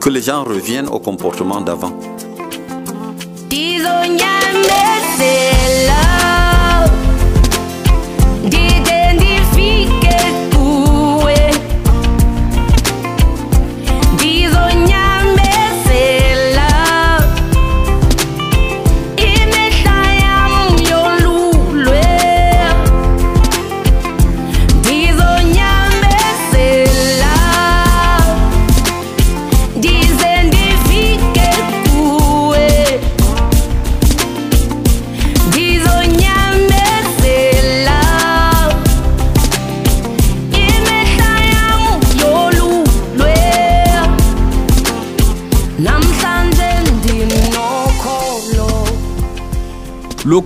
que 0.00 0.08
les 0.08 0.22
gens 0.22 0.44
reviennent 0.44 0.88
au 0.88 0.98
comportement 0.98 1.60
d'avant. 1.60 1.92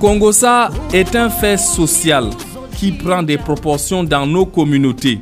Congosa 0.07 0.71
est 0.93 1.17
un 1.17 1.29
fait 1.29 1.57
social 1.57 2.31
qui 2.77 2.93
prend 2.93 3.25
des 3.25 3.39
proportions 3.39 4.05
dans 4.05 4.25
nos 4.25 4.47
communautés. 4.47 5.19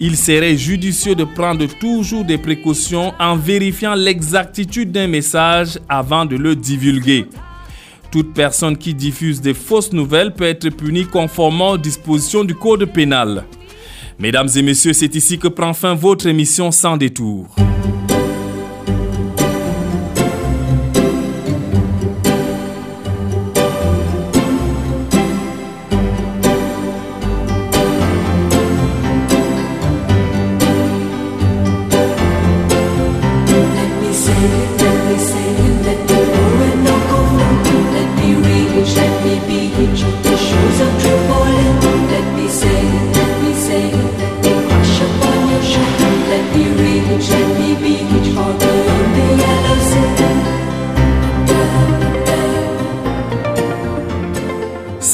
Il 0.00 0.16
serait 0.16 0.56
judicieux 0.56 1.14
de 1.14 1.22
prendre 1.22 1.64
toujours 1.78 2.24
des 2.24 2.36
précautions 2.36 3.12
en 3.20 3.36
vérifiant 3.36 3.94
l'exactitude 3.94 4.90
d'un 4.90 5.06
message 5.06 5.78
avant 5.88 6.24
de 6.26 6.34
le 6.34 6.56
divulguer. 6.56 7.26
Toute 8.10 8.34
personne 8.34 8.76
qui 8.76 8.92
diffuse 8.92 9.40
des 9.40 9.54
fausses 9.54 9.92
nouvelles 9.92 10.34
peut 10.34 10.48
être 10.48 10.70
punie 10.70 11.06
conformément 11.06 11.70
aux 11.70 11.78
dispositions 11.78 12.42
du 12.42 12.56
Code 12.56 12.86
pénal. 12.86 13.44
Mesdames 14.18 14.48
et 14.56 14.62
messieurs, 14.62 14.94
c'est 14.94 15.14
ici 15.14 15.38
que 15.38 15.46
prend 15.46 15.74
fin 15.74 15.94
votre 15.94 16.26
émission 16.26 16.72
sans 16.72 16.96
détour. 16.96 17.54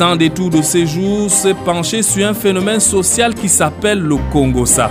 Sans 0.08 0.16
détour 0.16 0.48
de 0.48 0.62
séjour, 0.62 1.30
s'est 1.30 1.52
penché 1.52 2.02
sur 2.02 2.26
un 2.26 2.32
phénomène 2.32 2.80
social 2.80 3.34
qui 3.34 3.46
s'appelle 3.46 3.98
le 3.98 4.16
Congosa. 4.32 4.90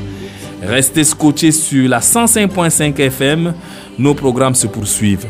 Restez 0.60 1.04
scotchés 1.04 1.52
sur 1.52 1.88
la 1.88 2.00
105.5 2.00 2.98
FM, 2.98 3.54
nos 4.00 4.14
programmes 4.14 4.56
se 4.56 4.66
poursuivent. 4.66 5.28